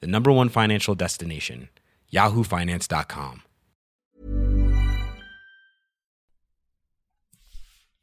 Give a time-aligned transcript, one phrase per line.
[0.00, 1.68] the number one financial destination,
[2.12, 3.42] yahoofinance.com.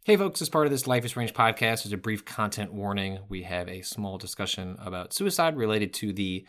[0.04, 3.20] Hey, folks, as part of this Life is Strange podcast, as a brief content warning,
[3.30, 6.46] we have a small discussion about suicide related to the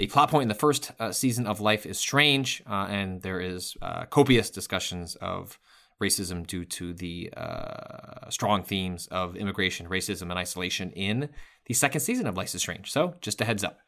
[0.00, 3.38] a plot point in the first uh, season of Life is Strange, uh, and there
[3.38, 5.58] is uh, copious discussions of
[6.02, 11.28] racism due to the uh, strong themes of immigration, racism, and isolation in
[11.66, 12.90] the second season of Life is Strange.
[12.90, 13.78] So, just a heads up.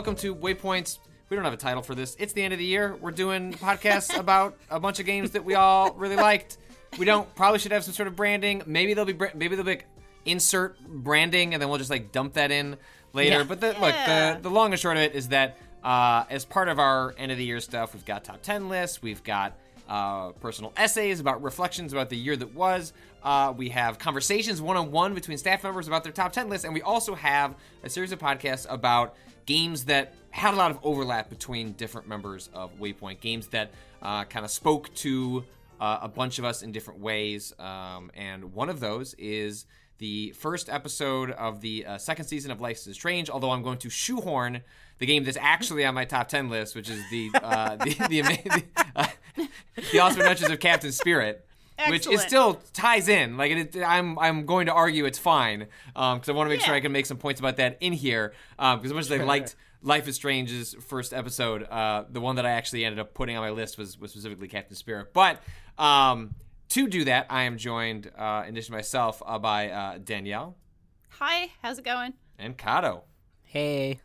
[0.00, 0.98] Welcome to Waypoints.
[1.28, 2.16] We don't have a title for this.
[2.18, 2.96] It's the end of the year.
[3.02, 6.56] We're doing podcasts about a bunch of games that we all really liked.
[6.98, 8.62] We don't probably should have some sort of branding.
[8.64, 9.86] Maybe they'll be maybe they'll be like,
[10.24, 12.78] insert branding, and then we'll just like dump that in
[13.12, 13.40] later.
[13.40, 13.42] Yeah.
[13.42, 16.68] But the, look, the the long and short of it is that uh, as part
[16.68, 19.02] of our end of the year stuff, we've got top ten lists.
[19.02, 19.54] We've got
[19.86, 22.94] uh, personal essays about reflections about the year that was.
[23.22, 26.64] Uh, we have conversations one on one between staff members about their top 10 lists.
[26.64, 29.14] And we also have a series of podcasts about
[29.46, 33.70] games that had a lot of overlap between different members of Waypoint, games that
[34.02, 35.44] uh, kind of spoke to
[35.80, 37.52] uh, a bunch of us in different ways.
[37.58, 39.66] Um, and one of those is
[39.98, 43.78] the first episode of the uh, second season of Life is Strange, although I'm going
[43.78, 44.62] to shoehorn
[44.98, 48.22] the game that's actually on my top 10 list, which is the uh, the, the,
[48.22, 48.64] the,
[48.96, 49.06] uh,
[49.92, 51.46] the Awesome Adventures of Captain Spirit.
[51.88, 53.36] Which is still ties in.
[53.36, 56.74] Like it, I'm, I'm going to argue it's fine because I want to make sure
[56.74, 58.34] I can make some points about that in here.
[58.56, 62.44] Because as much as I liked Life is Strange's first episode, uh, the one that
[62.44, 65.14] I actually ended up putting on my list was, was specifically Captain Spirit.
[65.14, 65.40] But
[65.78, 66.34] um,
[66.70, 70.56] to do that, I am joined, uh, in addition to myself, uh, by uh, Danielle
[71.18, 72.14] Hi, how's it going?
[72.38, 73.04] and Kato.
[73.42, 74.00] Hey.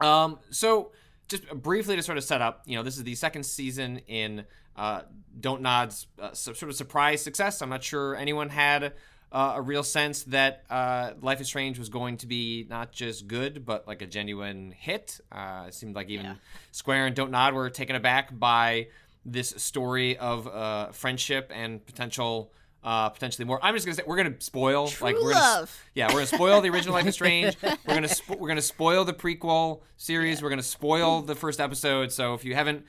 [0.00, 0.90] Um, so
[1.28, 4.44] just briefly to sort of set up, you know, this is the second season in
[4.76, 5.02] uh,
[5.40, 7.62] Don't Nod's uh, sort of surprise success.
[7.62, 8.92] I'm not sure anyone had
[9.32, 13.26] uh, a real sense that uh, Life is Strange was going to be not just
[13.26, 15.20] good, but like a genuine hit.
[15.32, 16.34] Uh, it seemed like even Yeah.
[16.70, 18.88] Square and Don't Nod were taken aback by
[19.24, 22.52] this story of uh, friendship and potential.
[22.84, 23.58] Uh, potentially more.
[23.62, 25.82] I'm just gonna say we're gonna spoil like we're gonna, love.
[25.94, 27.56] yeah, we're gonna spoil the original Life is Strange.
[27.62, 30.42] We're gonna spo- we're gonna spoil the prequel series.
[30.42, 32.12] We're gonna spoil the first episode.
[32.12, 32.84] So if you haven't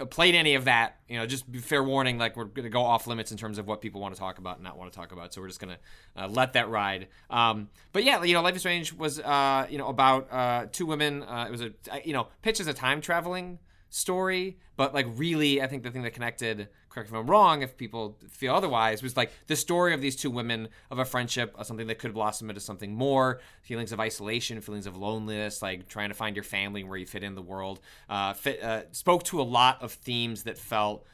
[0.00, 2.18] uh, played any of that, you know, just be fair warning.
[2.18, 4.56] Like we're gonna go off limits in terms of what people want to talk about
[4.56, 5.32] and not want to talk about.
[5.32, 5.78] So we're just gonna
[6.16, 7.06] uh, let that ride.
[7.30, 10.86] Um, but yeah, you know, Life is Strange was uh, you know about uh, two
[10.86, 11.22] women.
[11.22, 11.70] Uh, it was a
[12.04, 16.02] you know pitch as a time traveling story, but like really, I think the thing
[16.02, 19.94] that connected, correct me if I'm wrong, if people feel otherwise, was like the story
[19.94, 23.40] of these two women of a friendship, of something that could blossom into something more,
[23.62, 27.06] feelings of isolation, feelings of loneliness, like trying to find your family and where you
[27.06, 27.80] fit in the world.
[28.08, 31.06] Uh, fit, uh, spoke to a lot of themes that felt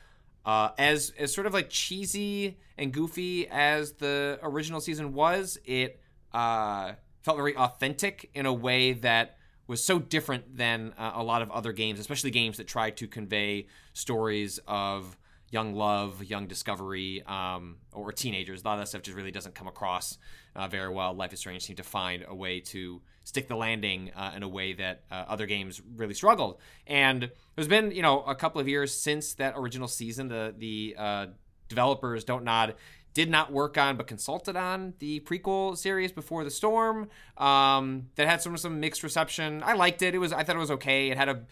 [0.45, 5.59] uh, as as sort of like cheesy and goofy as the original season was.
[5.65, 6.01] It
[6.33, 9.37] uh, felt very authentic in a way that
[9.73, 13.09] was so different than uh, a lot of other games, especially games that try to
[13.09, 15.17] convey stories of
[15.51, 18.61] young love, young discovery, um, or teenagers.
[18.63, 20.19] A lot of that stuff just really doesn't come across
[20.55, 21.15] uh, very well.
[21.15, 24.49] Life is Strange seemed to find a way to stick the landing uh, in a
[24.49, 26.59] way that uh, other games really struggled.
[26.87, 30.29] And there's been, you know, a couple of years since that original season.
[30.29, 31.27] The the uh,
[31.71, 32.75] developers don't nod
[33.15, 38.29] did not work on but consulted on the prequel series before the storm um, that
[38.29, 39.63] had some some mixed reception.
[39.65, 40.15] I liked it.
[40.15, 41.11] It was i thought it was okay.
[41.11, 41.43] It had a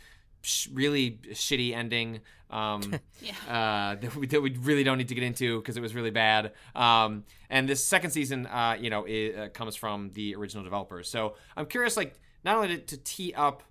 [0.42, 2.20] sh- really shitty ending
[2.50, 2.82] um,
[3.48, 6.10] uh, that, we, that we really don't need to get into because it was really
[6.10, 6.52] bad.
[6.74, 11.08] Um, and this second season uh, you know it uh, comes from the original developers.
[11.10, 12.14] So i'm curious like
[12.44, 13.62] not only to, to tee up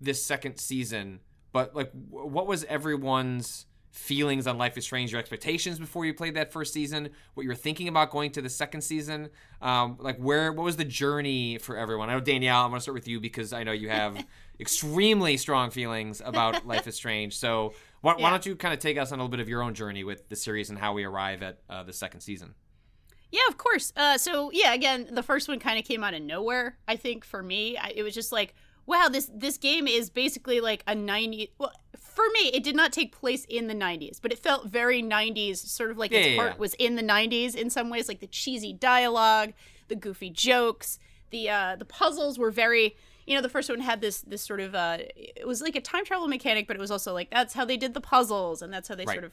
[0.00, 1.20] this second season
[1.52, 3.64] but like w- what was everyone's
[3.96, 7.48] feelings on Life is Strange, your expectations before you played that first season, what you
[7.48, 9.30] were thinking about going to the second season,
[9.62, 12.10] um, like where what was the journey for everyone?
[12.10, 14.24] I know Danielle, I'm gonna start with you because I know you have
[14.60, 17.38] extremely strong feelings about Life is Strange.
[17.38, 17.72] So
[18.02, 19.74] Why, why don't you kind of take us on a little bit of your own
[19.74, 22.54] journey with the series and how we arrive at uh, the second season?
[23.32, 23.92] Yeah, of course.
[23.96, 26.78] Uh, so yeah, again, the first one kind of came out of nowhere.
[26.86, 28.54] I think for me, I, it was just like,
[28.86, 31.52] wow, this this game is basically like a 90.
[31.58, 31.72] Well,
[32.16, 35.58] for me, it did not take place in the 90s, but it felt very 90s,
[35.58, 36.58] sort of like Yeah, its yeah, heart yeah.
[36.58, 39.52] was in the 90s in some ways, like the cheesy dialogue,
[39.88, 40.98] the goofy jokes,
[41.30, 42.96] the uh, the puzzles were very.
[43.26, 45.80] You know, the first one had this this sort of uh, it was like a
[45.80, 48.72] time travel mechanic, but it was also like that's how they did the puzzles, and
[48.72, 49.14] that's how they Right.
[49.14, 49.32] sort of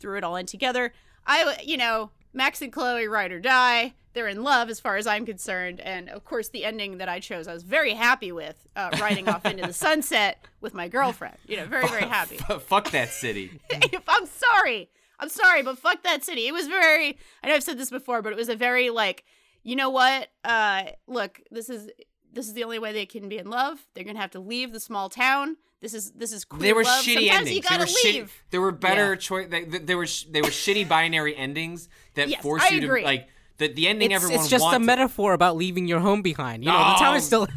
[0.00, 0.92] threw it all in together.
[1.26, 3.94] I, you know, Max and Chloe ride or die.
[4.12, 7.18] They're in love, as far as I'm concerned, and of course, the ending that I
[7.18, 11.36] chose, I was very happy with, uh, riding off into the sunset with my girlfriend.
[11.48, 12.36] You know, very very happy.
[12.36, 13.60] Fuck that city.
[13.70, 14.88] if I'm sorry,
[15.18, 16.46] I'm sorry, but fuck that city.
[16.46, 17.18] It was very.
[17.42, 19.24] I know I've said this before, but it was a very like,
[19.62, 20.28] you know what?
[20.44, 21.90] Uh, look, this is
[22.32, 23.84] this is the only way they can be in love.
[23.94, 25.56] They're gonna have to leave the small town.
[25.84, 27.04] This is this is queer They were love.
[27.04, 27.56] shitty Sometimes endings.
[27.56, 28.14] you They gotta were shitty.
[28.14, 28.32] leave.
[28.50, 29.16] There were better Yeah.
[29.16, 29.48] choice.
[29.50, 33.02] They, they, they were sh- they were shitty binary endings that Yes, force you agree.
[33.02, 33.28] to like
[33.58, 34.76] the the ending It's, everyone it's just wanted.
[34.78, 36.64] a metaphor about leaving your home behind.
[36.64, 37.26] You know, the town is oh.
[37.26, 37.42] still.
[37.44, 37.50] and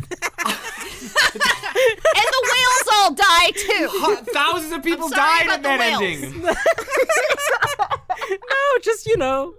[2.36, 3.88] the whales all die too.
[4.34, 6.02] Thousands of people sorry died in that the whales.
[6.04, 6.42] ending.
[8.30, 8.38] no,
[8.84, 9.54] just you know,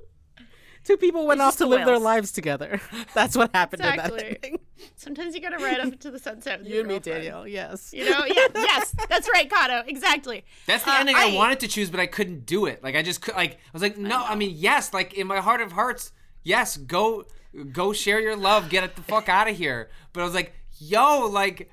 [0.88, 2.81] two people went off to the live their lives together.
[3.14, 4.19] That's what happened in Exactly.
[4.19, 4.58] that ending.
[4.96, 6.61] Sometimes you gotta ride up into the sunset.
[6.61, 7.23] With You your and me, girlfriend.
[7.25, 7.46] Danielle.
[7.46, 7.93] Yes.
[7.93, 9.82] You know, yeah, yes, that's right, Kato.
[9.87, 10.44] Exactly.
[10.67, 12.82] That's the Uh, ending I, I- wanted to choose, but I couldn't do it.
[12.82, 13.35] Like I just could.
[13.35, 14.25] Like I was like, no.
[14.25, 14.94] I, mean, yes.
[14.94, 16.12] Like in my heart of hearts,
[16.43, 16.76] yes.
[16.76, 17.25] Go,
[17.73, 18.70] go share your love.
[18.70, 19.91] Get it the fuck out of here.
[20.12, 21.70] But I was like, yo, like.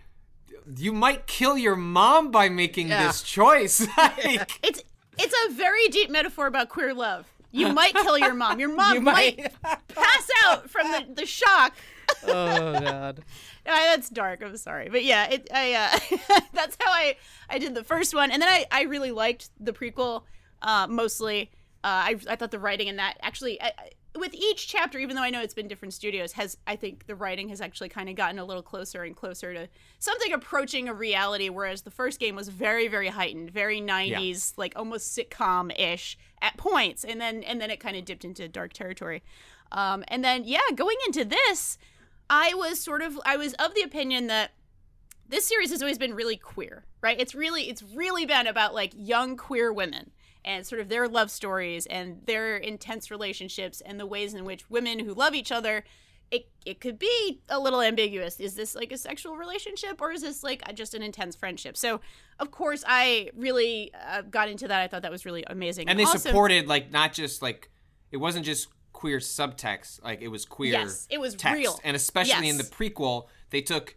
[0.78, 3.06] You might kill your mom by making Yeah.
[3.06, 3.86] this choice.
[3.98, 4.82] Like, It's
[5.20, 7.28] it's a very deep metaphor about queer love.
[7.56, 8.60] You might kill your mom.
[8.60, 9.62] Your mom You might, might.
[9.88, 11.74] pass out from the, the shock.
[12.28, 13.24] oh God.
[13.66, 14.44] That's dark.
[14.44, 15.48] I'm sorry, but yeah, it.
[15.54, 16.18] I uh,
[16.54, 17.16] that's how I
[17.50, 20.22] I did the first one, and then I I really liked the prequel.
[20.62, 21.50] Uh, mostly,
[21.84, 23.60] uh, I I thought the writing in that actually.
[23.62, 26.76] I, I- with each chapter, even though I know it's been different studios, has I
[26.76, 29.68] think the writing has actually kind of gotten a little closer and closer to
[30.00, 31.50] something approaching a reality.
[31.50, 37.04] Whereas the first game was very, very heightened, very '90s, like almost sitcom-ish at points,
[37.04, 39.24] and then and then it kind of dipped into dark territory.
[39.72, 41.78] Um, and then yeah, going into this,
[42.30, 44.52] I was sort of I was of the opinion that
[45.28, 47.20] this series has always been really queer, right?
[47.20, 50.12] It's really it's really been about like young queer women
[50.46, 54.70] and sort of their love stories and their intense relationships and the ways in which
[54.70, 55.84] women who love each other
[56.32, 58.40] it, it could be a little ambiguous.
[58.40, 61.78] Is this like a sexual relationship or is this like just an intense friendship?
[61.78, 62.02] So,
[62.40, 64.82] of course, I really uh, got into that.
[64.82, 65.88] I thought that was really amazing.
[65.88, 67.70] and they also- supported like not just like
[68.12, 71.58] it wasn't just queer subtext like it was queer Yes, it was text.
[71.60, 71.80] real.
[71.84, 73.96] and especially in the prequel they took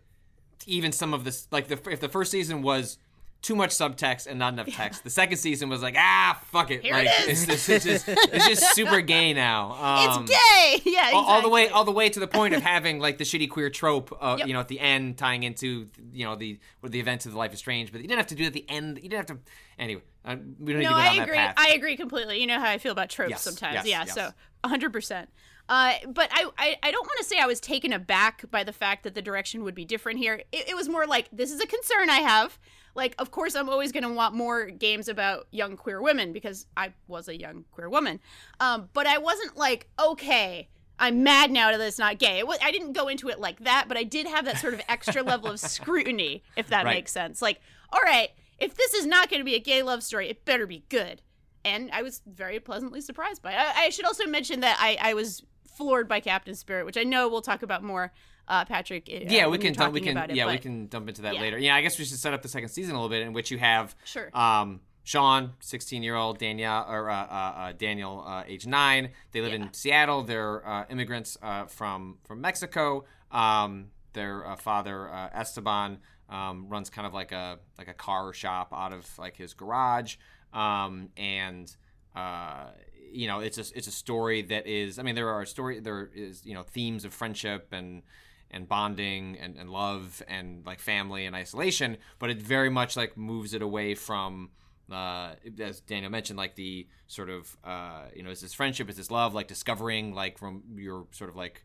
[0.66, 2.98] even some of this like the if the first season was
[3.40, 6.82] too much subtext and not enough text the second season was like ah fuck it
[6.82, 7.48] Here like it is.
[7.48, 10.82] It's, it's, it's just it's just super gay now um, It's gay.
[10.90, 13.24] Yeah, all, all the way all the way to the point of having like the
[13.24, 14.48] shitty queer trope uh, Yep.
[14.48, 17.38] you know at the end tying into you know the with the events of the
[17.38, 19.28] life is strange but you didn't have to do it at the end you didn't
[19.28, 19.42] have to
[19.78, 21.38] anyway uh, we don't need no, to go down I that agree.
[21.38, 22.40] I agree completely.
[22.40, 23.74] You know how I feel about tropes Yes, sometimes.
[23.76, 24.14] yes, yeah, yes.
[24.14, 24.32] so
[24.68, 25.26] 100%.
[25.68, 28.72] Uh, but I, I, I don't want to say I was taken aback by the
[28.72, 30.42] fact that the direction would be different here.
[30.50, 32.58] It, it was more like, this is a concern I have.
[32.94, 36.66] Like, of course, I'm always going to want more games about young queer women because
[36.76, 38.18] I was a young queer woman.
[38.60, 42.38] Um, but I wasn't like, okay, I'm mad now that it's not gay.
[42.38, 44.74] It was, I didn't go into it like that, but I did have that sort
[44.74, 46.94] of extra level of scrutiny, if that Right.
[46.96, 47.40] makes sense.
[47.42, 47.60] Like,
[47.92, 50.66] all right, if this is not going to be a gay love story, it better
[50.66, 51.22] be good.
[51.64, 53.58] And I was very pleasantly surprised by it.
[53.58, 55.44] I, I should also mention that I, I was
[55.78, 58.12] floored by Captain Spirit, which I know we'll talk about more,
[58.48, 59.08] uh, Patrick.
[59.08, 61.40] uh, yeah, we can dump, we can it, yeah we can dump into that yeah.
[61.40, 61.58] later.
[61.58, 63.50] Yeah, I guess we should set up the second season a little bit in which
[63.50, 64.28] you have Sure.
[64.36, 69.08] um Sean, 16 year old Danielle or uh, uh, uh, Daniel, uh, age nine.
[69.32, 69.64] They live Yeah.
[69.66, 70.22] in Seattle.
[70.22, 73.06] They're uh, immigrants uh, from from Mexico.
[73.30, 78.34] Um, their uh, father uh, Esteban um, runs kind of like a like a car
[78.34, 80.16] shop out of like his garage,
[80.52, 81.74] um, and
[82.14, 82.66] uh,
[83.12, 84.98] you know it's a it's a story that is.
[84.98, 88.02] I mean, there are story there is you know themes of friendship and
[88.50, 93.16] and bonding and, and love and like family and isolation, but it very much like
[93.16, 94.50] moves it away from
[94.90, 98.96] uh, as Daniel mentioned, like the sort of uh, you know, is this friendship, is
[98.96, 101.64] this love, like discovering like from your sort of like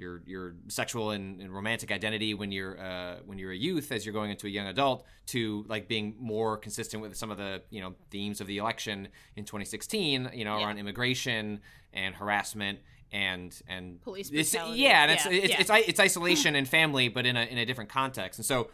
[0.00, 4.04] your your sexual and, and romantic identity when you're uh, when you're a youth as
[4.04, 7.62] you're going into a young adult to like being more consistent with some of the
[7.70, 10.66] you know themes of the election in 2016 you know Yeah.
[10.66, 11.60] around immigration
[11.92, 12.80] and harassment
[13.12, 15.60] and and Police it's, yeah and it's Yeah, it's, yeah.
[15.60, 18.70] it's i- it's isolation and family but in a in a different context and so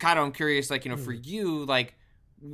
[0.00, 1.20] Kato, I'm curious like you know for Hmm.
[1.24, 1.94] you like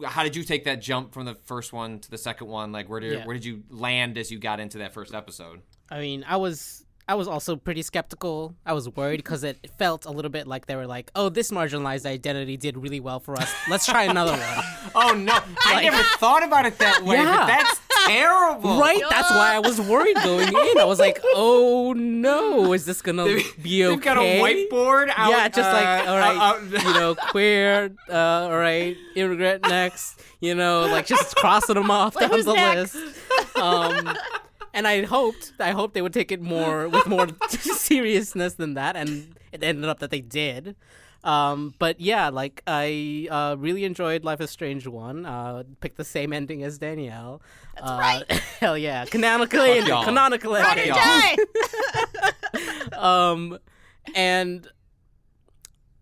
[0.07, 2.73] how did you take that jump from the first one to the second one?
[2.73, 3.27] Like, where did Yeah.
[3.27, 5.61] where did you land as you got into that first episode?
[5.91, 8.55] I mean, I was I was also pretty skeptical.
[8.65, 11.51] I was worried because it felt a little bit like they were like, "Oh, this
[11.51, 13.53] marginalized identity did really well for us.
[13.69, 14.65] Let's try another one."
[14.97, 17.17] Oh no, I never thought about it that way.
[17.17, 17.25] Yeah.
[17.25, 18.79] But that's terrible.
[18.79, 19.03] Right?
[19.11, 20.79] That's why I was worried going in.
[20.79, 23.25] I was like, "Oh no, is this gonna
[23.61, 25.31] be okay?" They've got a whiteboard out.
[25.31, 30.21] yeah, just like uh, all right, out- you know, queer, uh, all right, immigrant next,
[30.41, 32.95] you know, like just crossing them off Like, down the next?
[32.95, 33.57] list.
[33.57, 34.17] Um,
[34.75, 38.97] and I hoped, I hoped they would take it more with more seriousness than that,
[38.97, 40.77] and it ended up that they did.
[41.23, 45.25] Um, but yeah, like I uh, really enjoyed Life is Strange one.
[45.25, 47.41] Uh, picked the same ending as Danielle.
[47.77, 48.31] That's uh, right.
[48.61, 50.05] Hell yeah, canonically, Fuck y'all.
[50.05, 50.93] canonical ending.
[50.95, 51.37] Die.
[52.97, 53.59] um
[54.15, 54.69] and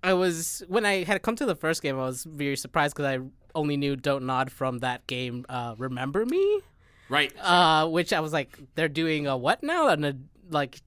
[0.02, 3.06] i was when i had come to the first game i was very surprised because
[3.06, 3.18] i
[3.54, 6.60] only knew don't nod from that game uh remember me
[7.12, 7.32] right.
[7.40, 9.88] uh which i was like they're doing a what now?
[9.88, 10.14] And a
[10.50, 10.80] like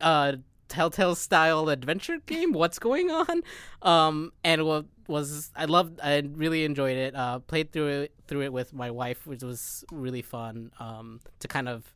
[0.00, 0.32] uh
[0.68, 2.52] telltale style adventure game?
[2.52, 3.42] What's going on?
[3.82, 7.14] Um and what was i loved i really enjoyed it.
[7.14, 11.48] Uh played through it through it with my wife which was really fun um to
[11.48, 11.94] kind of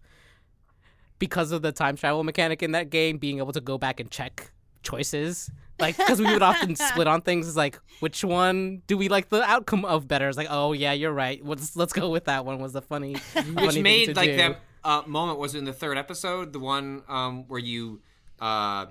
[1.19, 4.11] because of the time travel mechanic in that game, being able to go back and
[4.11, 4.53] check
[4.89, 5.51] choices.
[5.81, 7.47] Like, because we would often split on things.
[7.47, 10.29] It's like, which one do we like the outcome of better?
[10.29, 11.45] It's like, oh yeah, you're right.
[11.45, 12.59] Let's let's go with that one.
[12.61, 14.37] Was the funny, funny Which thing made to like do.
[14.39, 18.01] that uh, moment was in the third episode, the one um, where you,
[18.41, 18.87] uh,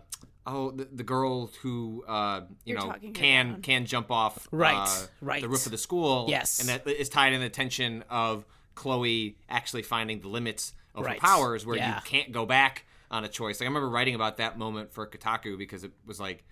[0.46, 3.62] oh, the, the girl who uh, you You're know can down.
[3.62, 5.42] can jump off Right, uh, right.
[5.42, 6.60] the roof of the school, Yes.
[6.62, 11.16] and that is tied in the tension of Chloe actually finding the limits of Right.
[11.20, 11.96] her powers, where Yeah.
[11.96, 13.60] you can't go back on a choice.
[13.60, 16.44] Like I remember writing about that moment for Kotaku because it was like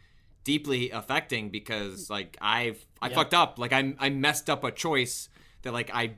[0.43, 3.15] deeply affecting because like I've I Yep.
[3.15, 5.29] fucked up, like I I messed up a choice
[5.63, 6.15] that like I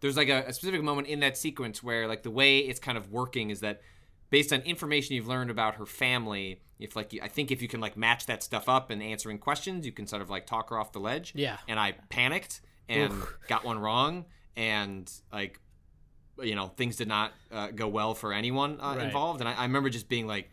[0.00, 2.98] there's like a, a specific moment in that sequence where like the way it's kind
[2.98, 3.80] of working is that
[4.30, 7.68] based on information you've learned about her family if like you, i think if you
[7.68, 10.68] can like match that stuff up and answering questions you can sort of like talk
[10.70, 11.56] her off the ledge Yeah.
[11.68, 13.38] and i panicked and Oof.
[13.48, 14.26] got one wrong
[14.56, 15.60] and like
[16.42, 19.06] you know things did not uh, go well for anyone uh, Right.
[19.06, 20.50] involved and I, I remember just being like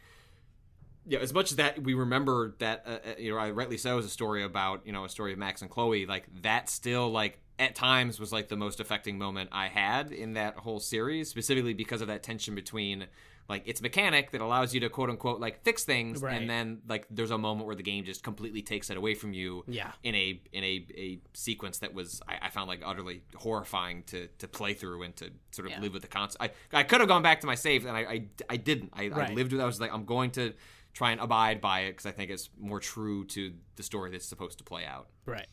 [1.06, 3.98] yeah, as much as that we remember that, uh, uh, you know, I rightly so
[3.98, 6.06] is a story about, you know, a story of Max and Chloe.
[6.06, 10.34] Like that still, like at times, was like the most affecting moment I had in
[10.36, 13.08] that whole series, specifically because of that tension between,
[13.54, 16.36] like, its mechanic that allows you to quote unquote like fix things, Right.
[16.42, 19.32] and then like there's a moment where the game just completely takes it away from
[19.34, 19.64] you.
[19.68, 19.92] Yeah.
[20.04, 24.28] In a in a, a sequence that was I, I found like utterly horrifying to
[24.40, 25.82] to play through and to sort of Yeah.
[25.82, 26.42] live with the concept.
[26.44, 28.18] I I could have gone back to my save and I I,
[28.50, 28.92] I didn't.
[28.94, 29.62] I, I lived with.
[29.62, 30.54] I was like I'm going to
[30.94, 34.26] try and abide by it because I think it's more true to the story that's
[34.26, 35.08] supposed to play out.
[35.26, 35.48] Right.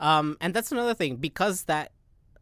[0.00, 1.92] Um, and that's another thing because that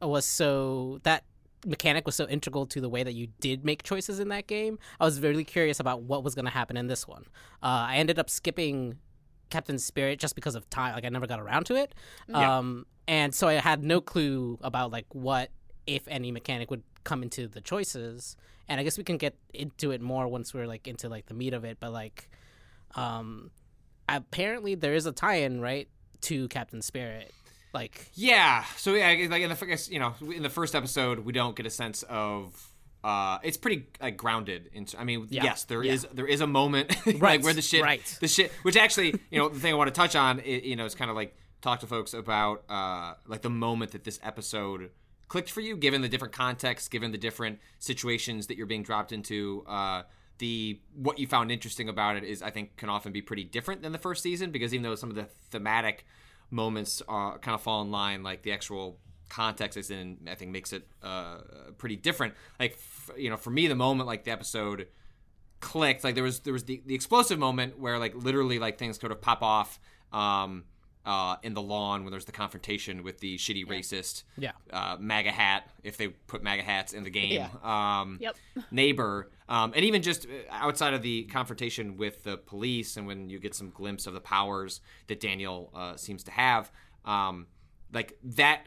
[0.00, 1.23] was so that
[1.64, 4.78] mechanic was so integral to the way that you did make choices in that game.
[5.00, 7.25] I was really curious about what was going to happen in this one.
[7.62, 8.99] Uh, I ended up skipping
[9.50, 10.95] Captain Spirit just because of time.
[10.95, 11.95] Like I never got around to it.
[12.28, 12.59] Yeah.
[12.59, 15.50] Um, and so I had no clue about like what
[15.87, 18.37] if any mechanic would come into the choices.
[18.69, 21.35] And I guess we can get into it more once we're like into like the
[21.35, 21.78] meat of it.
[21.81, 22.31] But like,
[22.95, 23.50] um,
[24.09, 25.88] apparently there is a tie-in right
[26.23, 27.33] to Captain Spirit.
[27.73, 28.64] Like Yeah.
[28.76, 31.71] So yeah, like in the you know in the first episode we don't get a
[31.71, 32.69] sense of.
[33.05, 34.71] Uh, it's pretty like grounded.
[34.73, 35.43] In, I mean, Yeah.
[35.43, 35.93] yes, there Yeah.
[35.95, 37.43] is there is a moment like Right.
[37.43, 38.00] where the shit, Right.
[38.21, 40.76] the shit, which actually, you know, the thing I want to touch on, i you
[40.76, 44.21] know, is kind of like talk to folks about uh, like the moment that this
[44.23, 44.91] episode
[45.26, 49.11] clicked for you, given the different context, given the different situations that you're being dropped
[49.12, 49.64] into.
[49.67, 50.02] Uh,
[50.38, 53.83] the what you found interesting about it is, I think, can often be pretty different
[53.83, 56.05] than the first season because even though some of the thematic
[56.52, 60.50] moments are kind of fall in line, like the actual context is in, I think
[60.50, 61.38] makes it uh,
[61.78, 62.35] pretty different.
[62.61, 64.88] Like, f- you know, for me, the moment like the episode
[65.61, 68.99] clicked, like there was there was the, the explosive moment where like literally like things
[69.00, 69.80] sort of pop off
[70.12, 70.64] um,
[71.06, 74.52] uh, in the lawn when there's the confrontation with the shitty racist Yeah.
[74.73, 77.42] uh, MAGA hat, if they put MAGA hats in the game.
[77.64, 78.37] Um, Yep.
[78.71, 83.28] Neighbor, um, and even just uh, outside of the confrontation with the police, and when
[83.28, 86.73] you get some glimpse of the powers that Daniel uh, seems to have,
[87.04, 87.47] um,
[87.92, 88.64] like that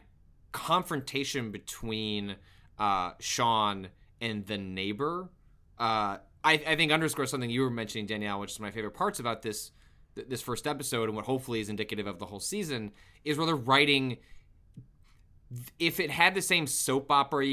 [0.52, 2.36] confrontation between
[2.78, 3.88] uh, Sean
[4.20, 5.28] and the neighbor,
[5.76, 9.18] uh, I, I think underscores something you were mentioning, Danielle, which is my favorite parts
[9.18, 9.72] about this
[10.14, 12.92] th- this first episode, and what hopefully is indicative of the whole season,
[13.24, 14.18] is where they're writing
[15.78, 17.44] if it had the same soap opera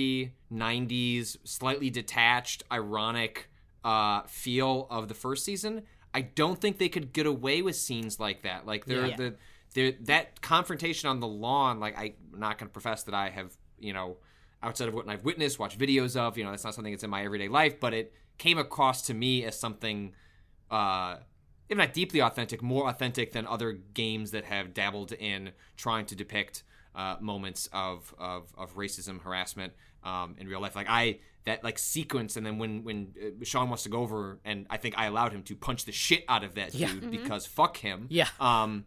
[0.51, 3.49] 90s slightly detached ironic
[3.83, 5.83] uh, feel of the first season
[6.13, 9.15] i don't think they could get away with scenes like that like they're Yeah.
[9.17, 9.35] the
[9.73, 13.57] there that confrontation on the lawn, like I'm not going to profess that I have,
[13.79, 14.17] you know,
[14.61, 17.09] outside of what I've witnessed, watched videos of, you know, that's not something that's in
[17.09, 20.13] my everyday life, but it came across to me as something,
[20.69, 21.15] uh,
[21.69, 26.15] if not deeply authentic, more authentic than other games that have dabbled in trying to
[26.15, 26.61] depict
[26.95, 29.73] uh, moments of, of of racism, harassment
[30.03, 30.75] um, in real life.
[30.75, 34.39] Like I that like sequence, and then when when uh, Sean wants to go over,
[34.45, 36.87] and I think I allowed him to punch the shit out of that Yeah.
[36.87, 38.07] dude because fuck him.
[38.09, 38.27] Yeah.
[38.39, 38.85] Um,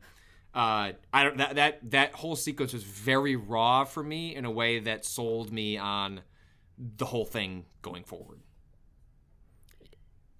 [0.54, 4.50] uh, I don't that that that whole sequence was very raw for me in a
[4.50, 6.22] way that sold me on
[6.78, 8.40] the whole thing going forward.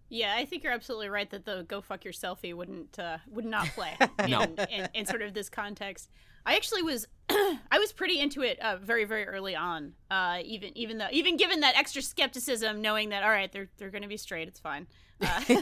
[0.08, 3.44] Yeah, I think you're absolutely right that the "go fuck your selfie" wouldn't uh, would
[3.44, 4.42] not play in, No.
[4.70, 6.10] in, in sort of this context.
[6.46, 9.94] I actually was I was pretty into it uh, very very early on.
[10.10, 13.90] Uh, even even though even given that extra skepticism, knowing that all right they're they're
[13.90, 14.86] going to be straight, it's fine.
[15.20, 15.40] Uh,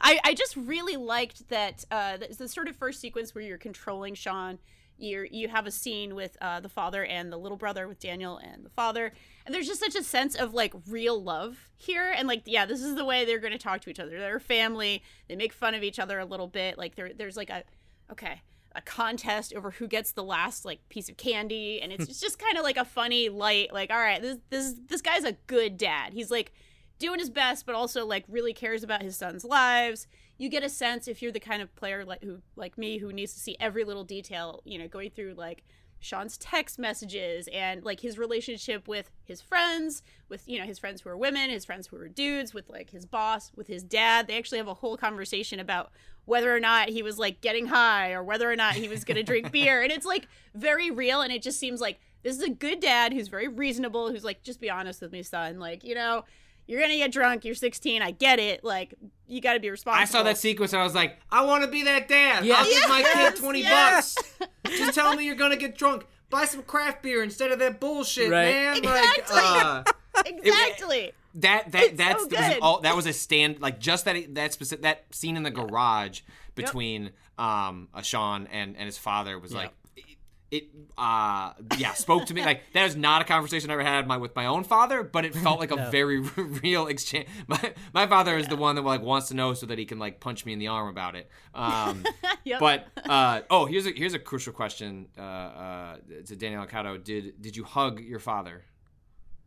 [0.00, 3.58] I I just really liked that uh, the, the sort of first sequence where you're
[3.58, 4.58] controlling Sean.
[4.98, 8.38] You you have a scene with uh, the father and the little brother with Daniel
[8.38, 9.12] and the father,
[9.44, 12.82] and there's just such a sense of like real love here, and like yeah, this
[12.82, 14.18] is the way they're going to talk to each other.
[14.18, 15.02] They're family.
[15.28, 16.78] They make fun of each other a little bit.
[16.78, 17.64] Like there there's like a
[18.10, 18.40] okay
[18.76, 22.12] a contest over who gets the last like piece of candy and it's hmm.
[22.12, 25.32] just kind of like a funny light like all right this this this guy's a
[25.46, 26.12] good dad.
[26.12, 26.52] He's like
[26.98, 30.06] doing his best but also like really cares about his son's lives.
[30.38, 33.12] You get a sense if you're the kind of player like who like me who
[33.12, 35.64] needs to see every little detail you know going through like
[35.98, 41.00] Sean's text messages and like his relationship with his friends, with you know his friends
[41.00, 44.26] who are women, his friends who are dudes, with like his boss, with his dad.
[44.26, 45.90] They actually have a whole conversation about
[46.26, 49.16] whether or not he was like getting high or whether or not he was going
[49.16, 49.80] to drink beer.
[49.82, 53.12] And it's like very real and it just seems like this is a good dad
[53.12, 55.58] who's very reasonable, who's like just be honest with me, son.
[55.58, 56.24] Like, you know,
[56.66, 58.64] you're going to get drunk, you're 16, I get it.
[58.64, 58.94] Like
[59.28, 60.02] you got to be responsible.
[60.02, 62.44] I saw that sequence and I was like, I want to be that dad.
[62.44, 62.58] Yes.
[62.58, 64.16] I'll give my kid 20 yes.
[64.38, 64.50] bucks.
[64.76, 66.06] Just tell me you're going to get drunk.
[66.28, 68.52] Buy some craft beer instead of that bullshit, Right.
[68.52, 68.76] man.
[68.78, 69.36] Exactly.
[69.36, 69.82] Like, uh,
[70.26, 71.12] Exactly.
[71.36, 74.34] That that It's that's so that was all that was a stand like just that
[74.34, 76.20] that specific that scene in the garage
[76.54, 79.58] between um uh, Sean and and his father was Yeah.
[79.58, 80.04] like it,
[80.50, 80.64] it
[80.96, 84.16] uh yeah spoke to me like that is not a conversation I ever had my
[84.16, 85.90] with my own father but it felt like a No.
[85.90, 86.18] very
[86.64, 87.28] real exchange.
[87.48, 89.98] My my father is the one that like wants to know so that he can
[89.98, 91.28] like punch me in the arm about it.
[91.54, 92.04] Um
[92.44, 92.60] Yep.
[92.60, 95.96] but uh oh here's a here's a crucial question uh uh
[96.26, 98.64] to Daniel Alcado did did you hug your father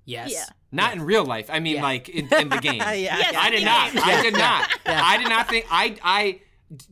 [0.10, 0.32] Yes.
[0.34, 0.45] Yeah.
[0.72, 1.50] not in real life.
[1.50, 1.84] I mean, Yeah.
[1.84, 2.76] like in, in the game.
[2.82, 2.93] Yeah.
[2.93, 3.93] Yes, I did not.
[3.93, 4.02] game.
[4.06, 4.69] I did not.
[4.86, 5.65] I did not think.
[5.72, 5.95] I.
[6.04, 6.41] I.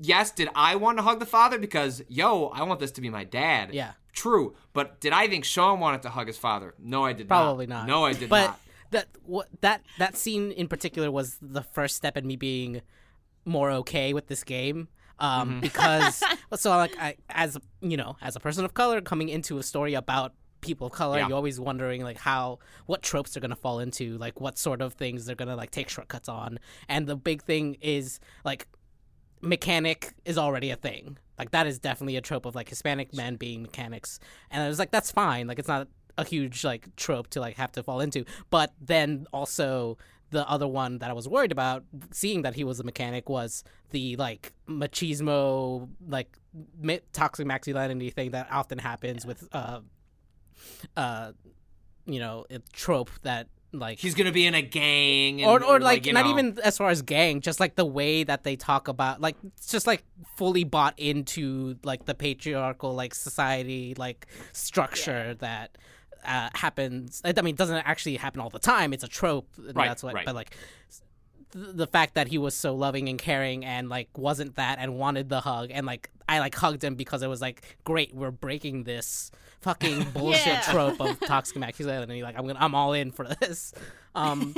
[0.02, 0.32] Yes.
[0.32, 3.24] Did I want to hug the father because yo, I want this to be my
[3.24, 3.74] dad.
[3.74, 3.92] Yeah.
[4.14, 4.56] True.
[4.74, 6.74] But did I think Sean wanted to hug his father?
[6.80, 7.82] No, I did Probably not.
[7.82, 7.88] not.
[7.88, 8.60] No, I did but not.
[8.92, 12.82] that what that that scene in particular was the first step in me being
[13.46, 14.88] more okay with this game.
[15.20, 15.60] Um, Mm-hmm.
[15.62, 16.24] because
[16.56, 19.94] so like I, as you know, as a person of color coming into a story
[19.94, 20.34] about
[20.68, 21.28] people of color, Yeah.
[21.30, 24.94] you're always wondering like how what tropes they're gonna fall into, like what sort of
[24.94, 26.60] things they're gonna like take shortcuts on.
[26.88, 28.68] And the big thing is like
[29.42, 31.18] mechanic is already a thing.
[31.38, 34.20] Like that is definitely a trope of like Hispanic men being mechanics.
[34.50, 35.48] And I was like, that's fine.
[35.48, 38.26] Like it's not a huge like trope to like have to fall into.
[38.50, 39.98] But then also
[40.32, 43.64] the other one that I was worried about seeing that he was a mechanic was
[43.92, 46.36] the like machismo like
[47.14, 49.80] toxic masculinity thing that often happens with uh
[50.96, 51.32] uh
[52.06, 55.42] you know a trope that like He's gonna be in a gang.
[55.42, 56.32] And, or or like, you not know.
[56.32, 59.68] even as far as gang, just like the way that they talk about like it's
[59.68, 60.04] just like
[60.38, 65.78] fully bought into like the patriarchal like society like structure that
[66.26, 67.22] uh, happens.
[67.24, 68.94] I mean, it doesn't actually happen all the time.
[68.94, 69.50] It's a trope.
[69.58, 70.14] And Right, that's what.
[70.14, 70.26] right.
[70.26, 70.56] But like
[71.52, 75.30] the fact that he was so loving and caring and like wasn't that and wanted
[75.30, 78.84] the hug and like I like hugged him because it was like great we're breaking
[78.84, 80.62] this fucking bullshit Yeah.
[80.62, 83.74] trope of toxic masculinity like I'm gonna I'm all in for this
[84.16, 84.54] um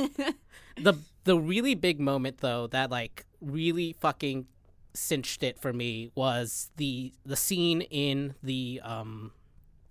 [0.77, 0.93] the
[1.25, 4.47] the really big moment though that like really fucking
[4.93, 9.31] cinched it for me was the the scene in the um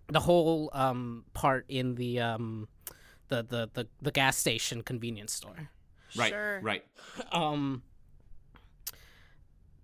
[0.08, 2.66] the whole um part in the um
[3.28, 5.70] the the the, the gas station convenience store
[6.16, 6.60] right, Sure.
[6.62, 6.84] right.
[7.30, 7.82] um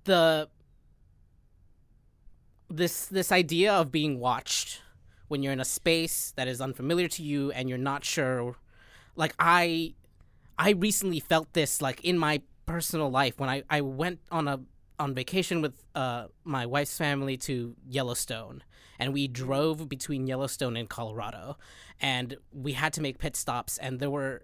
[0.05, 0.49] the
[2.71, 4.81] this this idea of being watched
[5.29, 8.57] when you're in a space that is unfamiliar to you and you're not sure
[9.17, 9.95] like i
[10.59, 14.61] i recently felt this like in my personal life when i i went on a
[14.99, 18.63] on vacation with uh my wife's family to yellowstone
[18.99, 21.57] and we drove between yellowstone and colorado
[22.01, 24.43] and we had to make pit stops and there were